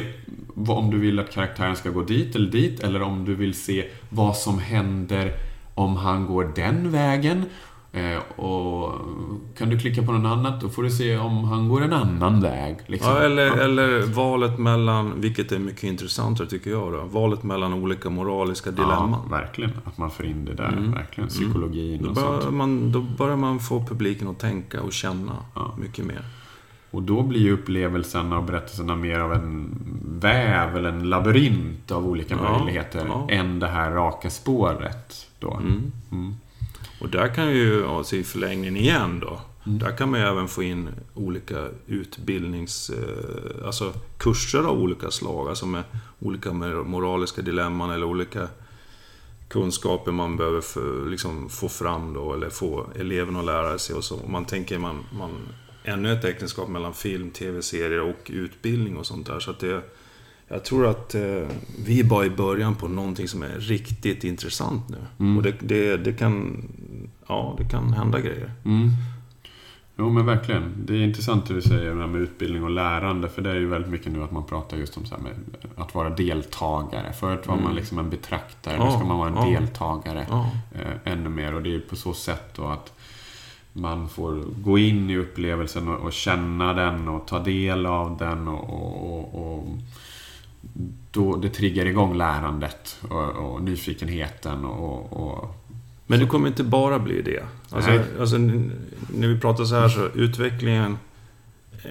Om 0.68 0.92
du 0.92 1.00
vill 1.00 1.20
att 1.20 1.32
karaktären 1.32 1.76
ska 1.76 1.90
gå 1.90 2.02
dit 2.04 2.36
eller 2.36 2.52
dit 2.52 2.80
eller 2.80 3.02
om 3.02 3.26
du 3.26 3.36
vill 3.36 3.54
se 3.54 3.90
vad 4.10 4.38
som 4.38 4.60
händer 4.60 5.34
om 5.76 5.96
han 5.96 6.26
går 6.26 6.52
den 6.56 6.92
vägen. 6.92 7.46
Eh, 7.94 8.40
och 8.40 8.94
kan 9.58 9.70
du 9.70 9.80
klicka 9.80 10.04
på 10.04 10.12
något 10.12 10.32
annat, 10.38 10.62
då 10.62 10.70
får 10.70 10.84
du 10.84 10.90
se 10.90 11.18
om 11.18 11.44
han 11.44 11.70
går 11.70 11.82
en 11.84 11.94
annan 11.94 12.42
väg. 12.42 12.78
Liksom. 12.88 13.12
Ja, 13.12 13.20
eller, 13.20 13.58
eller 13.58 14.02
valet 14.02 14.60
mellan, 14.60 15.22
vilket 15.22 15.52
är 15.52 15.60
mycket 15.60 15.84
intressantare 15.84 16.48
tycker 16.48 16.72
jag 16.72 16.94
då, 16.94 17.04
valet 17.04 17.44
mellan 17.44 17.74
olika 17.74 18.10
moraliska 18.10 18.72
dilemman. 18.72 19.10
Ja, 19.12 19.38
verkligen. 19.38 19.72
Att 19.86 19.98
man 19.98 20.12
får 20.12 20.26
in 20.26 20.46
det 20.46 20.54
där. 20.54 20.68
Mm. 20.68 20.92
Verkligen. 20.92 21.30
Psykologin 21.30 22.04
Då 22.04 22.10
och 22.10 22.18
sånt. 22.18 22.54
man, 22.54 22.92
då 22.92 23.02
börjar 23.02 23.36
man 23.38 23.60
få 23.60 23.86
publiken 23.86 24.28
att 24.28 24.40
tänka 24.40 24.82
och 24.82 24.94
känna 24.94 25.34
Ja. 25.56 25.74
mycket 25.78 26.06
mer. 26.06 26.22
Och 26.92 27.02
då 27.02 27.22
blir 27.24 27.40
ju 27.42 27.52
upplevelsen 27.52 28.34
av 28.34 28.46
berättelserna 28.46 28.96
mer 28.96 29.20
av 29.20 29.34
en 29.34 29.70
väv 30.22 30.78
eller 30.78 30.90
en 30.90 31.10
labyrint 31.10 31.92
av 31.92 32.08
olika 32.08 32.36
Ja, 32.44 32.58
möjligheter 32.60 33.08
än 33.30 33.60
det 33.60 33.68
här 33.68 33.92
raka 33.92 34.30
spåret. 34.30 35.28
Då. 35.40 35.54
Mm. 35.54 36.36
Och 37.02 37.10
där 37.10 37.36
kan 37.36 37.52
ju, 37.52 37.88
alltså 37.88 38.16
i 38.16 38.24
förlängningen 38.24 38.78
igen 38.78 39.20
då, 39.20 39.42
Mm. 39.66 39.80
där 39.80 39.98
kan 39.98 40.12
man 40.12 40.20
ju 40.20 40.26
även 40.26 40.48
få 40.48 40.64
in 40.64 40.90
olika 41.14 41.68
utbildnings... 41.88 42.90
Eh, 42.90 43.66
alltså 43.66 43.94
kurser 44.18 44.60
av 44.64 44.80
olika 44.82 45.12
slag, 45.12 45.50
alltså 45.50 45.66
med 45.66 45.84
olika 46.20 46.54
moraliska 46.54 47.42
dilemman 47.42 47.92
eller 47.92 48.06
olika 48.06 48.48
kunskaper 49.48 50.12
man 50.12 50.38
behöver 50.38 50.62
för, 50.62 51.10
liksom, 51.10 51.50
få 51.50 51.70
fram 51.70 52.14
då, 52.14 52.34
eller 52.34 52.50
få 52.50 52.88
eleverna 52.96 53.40
att 53.40 53.46
lära 53.46 53.78
sig 53.78 53.96
och 53.96 54.04
så. 54.04 54.20
Om 54.26 54.32
man 54.32 54.46
tänker 54.46 54.78
man, 54.80 55.06
man 55.14 55.32
ännu 55.84 56.14
ett 56.14 56.26
äktenskap 56.26 56.70
mellan 56.70 56.94
film, 56.94 57.32
tv-serier 57.32 58.02
och 58.02 58.32
utbildning 58.34 58.98
och 58.98 59.06
sånt 59.06 59.28
där. 59.28 59.40
Så 59.40 59.52
att 59.52 59.60
det, 59.60 59.82
jag 60.52 60.64
tror 60.64 60.88
att 60.88 61.16
eh, 61.16 61.22
vi 61.86 62.00
är 62.00 62.04
bara 62.04 62.26
i 62.26 62.30
början 62.30 62.76
på 62.76 62.88
någonting 62.88 63.28
som 63.28 63.44
är 63.44 63.60
riktigt 63.60 64.24
intressant 64.24 64.90
nu. 64.90 64.98
Mm. 65.20 65.38
Och 65.38 65.44
det, 65.44 65.56
det, 65.60 65.98
det 65.98 66.14
kan... 66.14 66.64
Ja, 67.28 67.56
det 67.58 67.70
kan 67.70 67.94
hända 67.94 68.20
grejer. 68.20 68.52
Mm. 68.66 68.90
Jo 69.98 70.10
men 70.10 70.26
verkligen. 70.26 70.74
Det 70.86 70.94
är 70.94 71.04
intressant 71.04 71.48
det 71.48 71.54
du 71.54 71.62
säger 71.62 71.96
det 71.96 72.02
här 72.02 72.08
med 72.08 72.22
utbildning 72.22 72.64
och 72.64 72.70
lärande. 72.70 73.30
För 73.30 73.42
det 73.42 73.50
är 73.50 73.56
ju 73.56 73.68
väldigt 73.68 73.92
mycket 73.92 74.12
nu 74.12 74.24
att 74.24 74.32
man 74.32 74.46
pratar 74.46 74.78
just 74.78 74.98
om 74.98 75.06
så 75.06 75.16
att 75.76 75.96
vara 75.96 76.10
deltagare. 76.10 77.14
Förut 77.14 77.48
var 77.48 77.56
man 77.56 77.64
Mm. 77.64 77.76
liksom 77.76 78.00
en 78.00 78.10
betraktare. 78.10 78.76
Ja, 78.78 78.86
nu 78.86 78.92
ska 78.92 79.04
man 79.04 79.18
vara 79.18 79.30
en 79.30 79.52
ja. 79.52 79.60
deltagare. 79.60 80.26
Ja, 80.30 80.50
eh, 80.72 81.14
ännu 81.14 81.30
mer. 81.30 81.54
Och 81.54 81.62
det 81.62 81.76
är 81.76 81.80
på 81.80 81.96
så 81.96 82.14
sätt 82.14 82.54
då 82.56 82.66
att 82.68 82.94
man 83.74 84.10
får 84.10 84.44
gå 84.64 84.78
in 84.78 85.10
i 85.10 85.18
upplevelsen 85.18 85.88
och, 85.88 86.00
och 86.00 86.14
känna 86.14 86.74
den 86.74 87.08
och 87.08 87.28
ta 87.28 87.40
del 87.40 87.86
av 87.86 88.18
den 88.18 88.48
och, 88.48 88.70
och, 88.70 89.56
och 89.56 89.68
då 91.12 91.36
det 91.36 91.50
triggar 91.50 91.86
igång 91.86 92.18
lärandet 92.18 93.00
och, 93.10 93.30
och 93.30 93.64
nyfikenheten 93.64 94.66
och, 94.66 95.14
och 95.14 95.56
Men 96.08 96.20
det 96.20 96.26
kommer 96.26 96.48
inte 96.48 96.64
bara 96.64 97.00
bli 97.00 97.22
det. 97.22 97.44
Alltså, 97.70 97.92
alltså, 98.20 98.38
när 98.38 99.28
vi 99.28 99.40
pratar 99.40 99.64
så 99.64 99.76
här 99.76 99.90
så 99.90 100.08
utvecklingen 100.08 100.98
eh, 101.84 101.90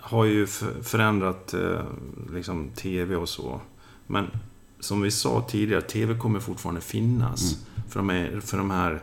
har 0.00 0.24
ju 0.24 0.46
förändrat 0.82 1.54
eh, 1.54 1.80
liksom 2.34 2.68
TV 2.68 3.16
och 3.16 3.28
så. 3.28 3.60
Men 4.06 4.26
som 4.80 5.00
vi 5.00 5.10
sa 5.10 5.44
tidigare, 5.48 5.82
TV 5.82 6.18
kommer 6.18 6.40
fortfarande 6.40 6.80
finnas. 6.80 7.66
För, 7.88 8.00
de 8.00 8.10
är, 8.10 8.40
för 8.40 8.58
de 8.58 8.70
här 8.70 9.00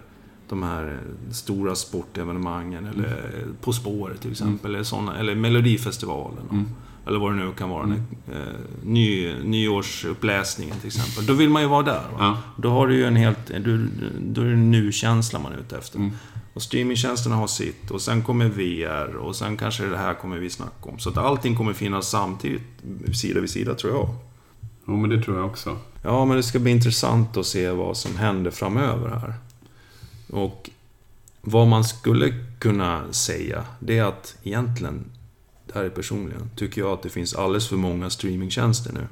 de 0.49 0.63
här 0.63 0.99
stora 1.31 1.75
sportevenemangen 1.75 2.85
eller 2.85 3.45
På 3.61 3.73
spåret 3.73 4.21
till 4.21 4.31
exempel. 4.31 4.75
Eller, 4.75 4.83
såna, 4.83 5.17
eller 5.17 5.35
Melodifestivalen. 5.35 6.49
Mm. 6.51 6.65
Eller 7.09 7.19
vad 7.19 7.31
det 7.31 7.45
nu 7.45 7.51
kan 7.51 7.69
vara. 7.69 7.83
Mm. 7.83 8.01
Eh, 8.31 8.37
ny, 8.83 9.33
nyårsuppläsningen 9.43 10.75
till 10.79 10.87
exempel. 10.87 11.25
Då 11.25 11.33
vill 11.33 11.49
man 11.49 11.61
ju 11.61 11.67
vara 11.67 11.83
där. 11.83 11.93
Va? 11.93 12.17
ja. 12.19 12.37
Då 12.57 12.69
har 12.69 12.87
du 12.87 12.95
ju 12.95 13.05
en 13.05 13.15
helt... 13.15 13.47
Du, 13.47 13.89
då 14.19 14.41
är 14.41 14.45
det 14.45 14.55
nu-känsla 14.55 15.39
man 15.39 15.51
är 15.51 15.57
ute 15.57 15.77
efter. 15.77 15.97
Mm. 15.97 16.11
Och 16.53 16.61
streamingtjänsterna 16.61 17.35
har 17.35 17.47
sitt. 17.47 17.91
Och 17.91 18.01
sen 18.01 18.23
kommer 18.23 18.49
VR. 18.49 19.15
Och 19.15 19.35
sen 19.35 19.57
kanske 19.57 19.85
det 19.85 19.97
här 19.97 20.13
kommer 20.13 20.37
vi 20.37 20.49
snacka 20.49 20.89
om. 20.89 20.99
Så 20.99 21.09
att 21.09 21.17
allting 21.17 21.55
kommer 21.55 21.73
finnas 21.73 22.09
samtidigt, 22.09 22.61
sida 23.13 23.39
vid 23.39 23.49
sida, 23.49 23.75
tror 23.75 23.93
jag. 23.93 24.09
Jo, 24.87 24.97
men 24.97 25.09
det 25.09 25.21
tror 25.21 25.37
jag 25.37 25.45
också. 25.45 25.77
Ja, 26.03 26.25
men 26.25 26.37
det 26.37 26.43
ska 26.43 26.59
bli 26.59 26.71
intressant 26.71 27.37
att 27.37 27.45
se 27.45 27.69
vad 27.69 27.97
som 27.97 28.17
händer 28.17 28.51
framöver 28.51 29.09
här. 29.09 29.33
Och 30.29 30.69
vad 31.41 31.67
man 31.67 31.83
skulle 31.83 32.33
kunna 32.59 33.13
säga, 33.13 33.63
det 33.79 33.97
är 33.97 34.03
att 34.03 34.35
egentligen, 34.43 35.05
det 35.73 35.79
här 35.79 35.85
är 35.85 35.89
personligen, 35.89 36.49
tycker 36.55 36.81
jag 36.81 36.91
att 36.91 37.03
det 37.03 37.09
finns 37.09 37.33
alldeles 37.35 37.67
för 37.69 37.75
många 37.75 38.09
streamingtjänster 38.09 38.93
nu. 38.93 39.07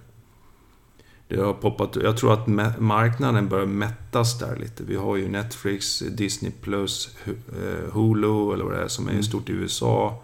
Det 1.27 1.41
har 1.41 1.53
poppat, 1.53 1.95
jag 1.95 2.17
tror 2.17 2.33
att 2.33 2.45
ma- 2.47 2.79
marknaden 2.79 3.47
börjar 3.49 3.65
mättas 3.65 4.39
där 4.39 4.55
lite. 4.55 4.83
Vi 4.83 4.95
har 4.95 5.15
ju 5.15 5.27
Netflix, 5.29 5.99
Disney+, 5.99 6.51
eh, 6.65 7.91
Hulu 7.93 8.53
eller 8.53 8.63
vad 8.63 8.73
det 8.73 8.83
är 8.83 8.87
som 8.87 9.07
är 9.07 9.11
Mm. 9.11 9.23
stort 9.23 9.49
i 9.49 9.51
USA. 9.51 10.21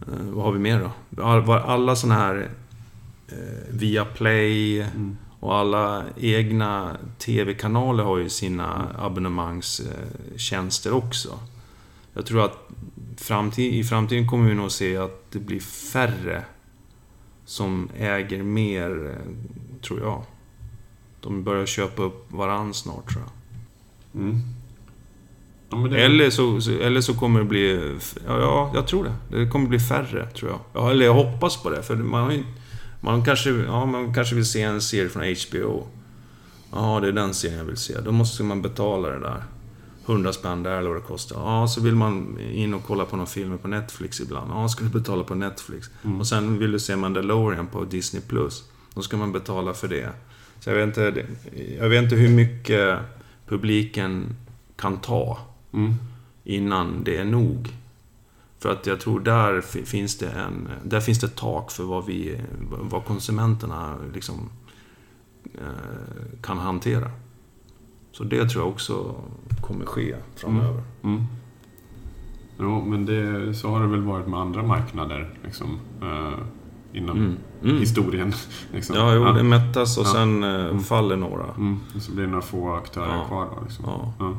Eh, 0.00 0.06
vad 0.30 0.44
har 0.44 0.52
vi 0.52 0.58
mer 0.58 0.90
då? 1.16 1.22
Alla 1.52 1.96
sådana 1.96 2.20
här 2.20 2.50
eh, 3.28 3.34
Viaplay 3.70 4.80
Mm. 4.80 5.16
och 5.40 5.54
alla 5.56 6.04
egna 6.16 6.96
TV-kanaler 7.18 8.04
har 8.04 8.18
ju 8.18 8.28
sina 8.28 8.86
abonnemangstjänster 8.98 10.92
också. 10.92 11.38
Jag 12.14 12.26
tror 12.26 12.44
att 12.44 12.68
framtid, 13.20 13.74
i 13.74 13.84
framtiden 13.84 14.28
kommer 14.28 14.48
vi 14.48 14.54
nog 14.54 14.72
se 14.72 14.96
att 14.96 15.30
det 15.30 15.38
blir 15.38 15.60
färre 15.60 16.44
som 17.44 17.88
äger 17.98 18.42
mer, 18.42 19.18
tror 19.82 20.00
jag. 20.00 20.24
De 21.20 21.44
börjar 21.44 21.66
köpa 21.66 22.02
upp 22.02 22.32
varann 22.32 22.74
snart, 22.74 23.12
tror 23.12 23.24
jag. 23.24 23.32
Mm. 24.22 24.40
Ja, 25.70 25.76
det... 25.76 26.04
Eller 26.04 26.30
så, 26.30 26.72
eller 26.82 27.00
så 27.00 27.14
kommer 27.14 27.40
det 27.40 27.46
bli... 27.46 27.98
Ja, 28.26 28.40
ja, 28.40 28.70
jag 28.74 28.86
tror 28.86 29.04
det. 29.04 29.38
Det 29.38 29.50
kommer 29.50 29.68
bli 29.68 29.78
färre, 29.78 30.30
tror 30.30 30.50
jag. 30.50 30.60
Ja, 30.72 30.90
eller 30.90 31.06
jag 31.06 31.14
hoppas 31.14 31.62
på 31.62 31.70
det, 31.70 31.82
för 31.82 31.96
man 31.96 32.24
har 32.24 32.32
ju... 32.32 32.44
Man 33.00 33.24
kanske, 33.24 33.50
ja, 33.50 33.86
man 33.86 34.14
kanske 34.14 34.34
vill 34.34 34.46
se 34.46 34.62
en 34.62 34.80
serie 34.80 35.08
från 35.08 35.22
HBO. 35.22 35.86
Ja, 36.72 37.00
det 37.00 37.08
är 37.08 37.12
den 37.12 37.34
serien 37.34 37.58
jag 37.58 37.64
vill 37.64 37.76
se. 37.76 38.00
Då 38.00 38.12
måste 38.12 38.42
man 38.42 38.62
betala 38.62 39.08
det 39.08 39.18
där. 39.18 39.42
100 40.06 40.32
spänn 40.32 40.62
där 40.62 40.78
eller 40.78 40.88
vad 40.88 40.96
det 40.98 41.06
kostar. 41.06 41.36
Ja, 41.40 41.68
så 41.68 41.80
vill 41.80 41.94
man 41.94 42.38
in 42.40 42.74
och 42.74 42.84
kolla 42.86 43.04
på 43.04 43.16
någon 43.16 43.26
film 43.26 43.58
på 43.58 43.68
Netflix 43.68 44.20
ibland. 44.20 44.50
Ja, 44.50 44.68
ska 44.68 44.84
du 44.84 44.90
betala 44.90 45.24
på 45.24 45.34
Netflix. 45.34 45.90
Mm. 46.04 46.20
Och 46.20 46.26
sen 46.26 46.58
vill 46.58 46.72
du 46.72 46.78
se 46.78 46.96
Mandalorian 46.96 47.66
på 47.66 47.84
Disney+. 47.84 48.22
Plus. 48.22 48.64
Då 48.94 49.02
ska 49.02 49.16
man 49.16 49.32
betala 49.32 49.74
för 49.74 49.88
det. 49.88 50.10
Så 50.60 50.70
jag 50.70 50.76
vet 50.76 50.86
inte, 50.96 51.26
jag 51.78 51.88
vet 51.88 52.02
inte 52.02 52.16
hur 52.16 52.28
mycket 52.28 52.98
publiken 53.46 54.36
kan 54.76 54.98
ta 55.00 55.38
Mm. 55.72 55.94
innan 56.44 57.04
det 57.04 57.16
är 57.16 57.24
nog. 57.24 57.68
För 58.58 58.72
att 58.72 58.86
jag 58.86 59.00
tror 59.00 59.20
där 59.20 59.60
fi- 59.60 59.84
finns 59.84 60.18
det 60.18 60.30
en... 60.30 60.68
Där 60.84 61.00
finns 61.00 61.20
det 61.20 61.26
ett 61.26 61.36
tak 61.36 61.70
för 61.70 61.84
vad 61.84 62.06
vi... 62.06 62.40
Vad 62.70 63.04
konsumenterna 63.04 63.96
liksom 64.14 64.50
eh, 65.54 66.40
kan 66.42 66.58
hantera. 66.58 67.10
Så 68.12 68.24
det 68.24 68.48
tror 68.48 68.62
jag 68.64 68.72
också 68.72 69.14
kommer 69.60 69.86
ske 69.86 70.16
framöver. 70.36 70.82
Mm. 71.02 71.24
Jo, 72.60 72.84
men 72.84 73.06
det, 73.06 73.54
så 73.54 73.68
har 73.70 73.80
det 73.80 73.86
väl 73.86 74.02
varit 74.02 74.26
med 74.26 74.40
andra 74.40 74.62
marknader 74.62 75.30
liksom, 75.44 75.78
eh, 76.02 76.38
inom 76.92 77.16
Mm. 77.18 77.36
Mm. 77.64 77.78
historien. 77.78 78.32
Liksom. 78.72 78.96
Ja, 78.96 79.14
jo, 79.14 79.24
det 79.24 79.42
mättas 79.42 79.98
och 79.98 80.04
Ja. 80.06 80.08
sen 80.12 80.44
eh, 80.44 80.78
faller 80.78 81.16
några. 81.16 81.44
Mm. 81.56 81.78
Och 81.96 82.02
så 82.02 82.12
blir 82.12 82.24
det 82.24 82.30
några 82.30 82.42
få 82.42 82.74
aktörer 82.74 83.14
Ja. 83.16 83.24
kvar 83.28 83.48
då. 83.56 83.62
Liksom. 83.64 83.84
Ja. 84.18 84.34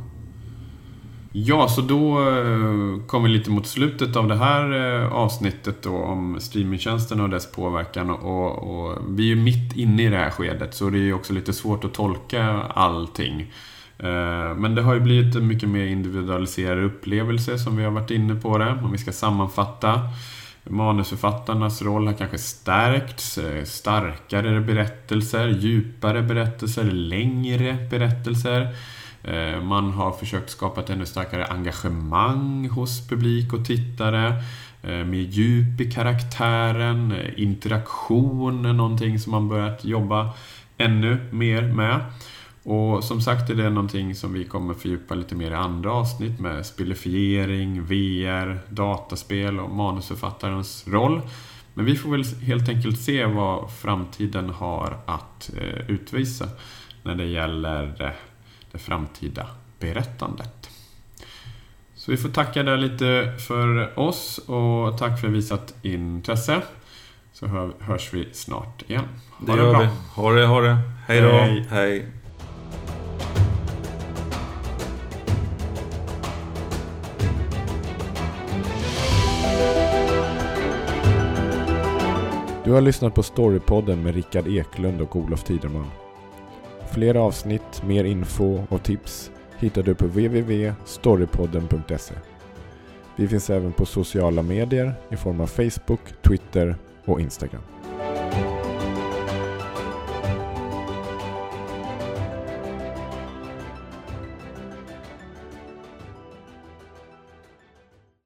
Ja. 1.32 1.68
så 1.68 1.82
då 1.82 2.16
kom 2.16 3.04
kommer 3.08 3.30
vi 3.30 3.38
lite 3.38 3.52
mot 3.52 3.68
slutet 3.68 4.16
av 4.16 4.28
det 4.28 4.36
här 4.36 4.72
eh, 5.02 5.14
avsnittet 5.14 5.84
då 5.84 5.96
om 5.96 6.40
streamingtjänsterna 6.40 7.24
och 7.24 7.30
dess 7.30 7.52
påverkan. 7.52 8.10
Och, 8.10 8.58
och 8.58 8.98
vi 9.10 9.24
är 9.24 9.36
ju 9.36 9.36
mitt 9.36 9.76
inne 9.76 10.04
i 10.04 10.10
det 10.10 10.18
här 10.18 10.30
skedet 10.30 10.74
så 10.74 10.90
det 10.90 10.98
är 10.98 11.02
ju 11.02 11.14
också 11.14 11.34
lite 11.34 11.54
svårt 11.54 11.84
att 11.84 11.94
tolka 11.94 12.44
allting. 12.62 13.42
Eh, 13.98 14.56
men 14.56 14.76
det 14.76 14.82
har 14.82 14.94
ju 14.94 15.00
blivit 15.00 15.36
en 15.36 15.48
mycket 15.48 15.70
mer 15.70 15.86
individualiserad 15.86 16.84
upplevelse 16.84 17.60
som 17.60 17.78
vi 17.78 17.84
har 17.84 17.92
varit 17.92 18.12
inne 18.12 18.36
på 18.36 18.58
det. 18.58 18.80
Om 18.84 18.92
vi 18.92 18.98
ska 18.98 19.12
sammanfatta. 19.12 20.00
Manusförfattarnas 20.64 21.82
roll 21.82 22.08
har 22.08 22.14
kanske 22.14 22.38
stärkts. 22.38 23.40
Starkare 23.66 24.62
berättelser, 24.62 25.48
djupare 25.48 26.22
berättelser, 26.22 26.84
längre 26.84 27.78
berättelser. 27.90 28.76
Eh, 29.24 29.62
man 29.62 29.92
har 29.92 30.12
försökt 30.12 30.50
skapa 30.50 30.82
ett 30.82 30.90
ännu 30.90 31.06
starkare 31.06 31.46
engagemang 31.46 32.70
hos 32.70 33.08
publik 33.08 33.54
och 33.54 33.66
tittare. 33.66 34.44
Eh, 34.84 35.06
mer 35.06 35.20
djup 35.20 35.82
i 35.82 35.92
karaktären, 35.92 37.12
eh, 37.12 37.44
interaktion 37.44 38.66
är 38.66 38.74
någonting 38.74 39.20
som 39.20 39.32
man 39.32 39.50
börjat 39.50 39.86
jobba 39.86 40.30
ännu 40.78 41.18
mer 41.32 41.62
med. 41.62 42.00
Och 42.64 43.04
som 43.04 43.22
sagt 43.22 43.50
är 43.50 43.56
det 43.56 43.70
någonting 43.70 44.16
som 44.16 44.34
vi 44.34 44.44
kommer 44.44 44.74
fördjupa 44.74 45.16
lite 45.16 45.36
mer 45.36 45.52
i 45.52 45.56
andra 45.56 45.92
avsnitt 45.92 46.40
med 46.40 46.66
spelifiering, 46.66 47.84
VR, 47.84 48.60
dataspel 48.70 49.60
och 49.60 49.76
manusförfattarens 49.76 50.88
roll. 50.88 51.22
Men 51.74 51.86
vi 51.86 51.96
får 51.96 52.12
väl 52.12 52.24
helt 52.24 52.70
enkelt 52.70 53.00
se 53.00 53.26
vad 53.26 53.72
framtiden 53.72 54.50
har 54.50 54.98
att 55.06 55.50
utvisa 55.88 56.48
när 57.04 57.16
det 57.16 57.26
gäller 57.26 58.14
det 58.72 58.78
framtida 58.78 59.48
berättandet. 59.80 60.70
Så 61.96 62.12
vi 62.12 62.18
får 62.18 62.30
tacka 62.30 62.64
där 62.64 62.78
lite 62.78 63.34
för 63.48 64.00
oss 64.00 64.38
och 64.38 64.98
tack 64.98 65.22
för 65.22 65.28
visat 65.28 65.74
intresse. 65.82 66.62
Så 67.34 67.48
hör, 67.48 67.72
hörs 67.80 68.14
vi 68.14 68.34
snart 68.34 68.84
igen. 68.88 69.06
Ha 69.32 69.56
det, 69.56 69.62
det 69.62 69.72
bra. 69.72 69.82
vi. 69.82 69.88
Ha 70.16 70.32
det, 70.32 70.46
ha 70.46 70.62
det. 70.62 70.78
Hej 71.08 71.22
då. 71.22 71.32
Hej. 71.32 71.66
Hej. 71.70 72.08
Du 82.64 82.72
har 82.72 82.82
lyssnat 82.82 83.16
på 83.16 83.24
Storypodden 83.24 84.04
med 84.04 84.16
Rickard 84.16 84.48
Eklund 84.48 85.02
och 85.02 85.16
Olof 85.16 85.44
Tiderman. 85.44 85.92
Fler 86.92 87.16
avsnitt, 87.16 87.84
mer 87.88 88.04
info 88.04 88.64
och 88.70 88.84
tips 88.84 89.32
hittar 89.60 89.84
du 89.84 89.96
på 89.96 90.06
www.storypodden.se. 90.06 92.14
Vi 93.16 93.28
finns 93.28 93.50
även 93.50 93.72
på 93.72 93.86
sociala 93.86 94.42
medier 94.42 94.94
i 95.10 95.16
form 95.16 95.42
av 95.42 95.48
Facebook, 95.48 96.00
Twitter 96.22 96.76
och 97.06 97.22
Instagram. 97.22 97.62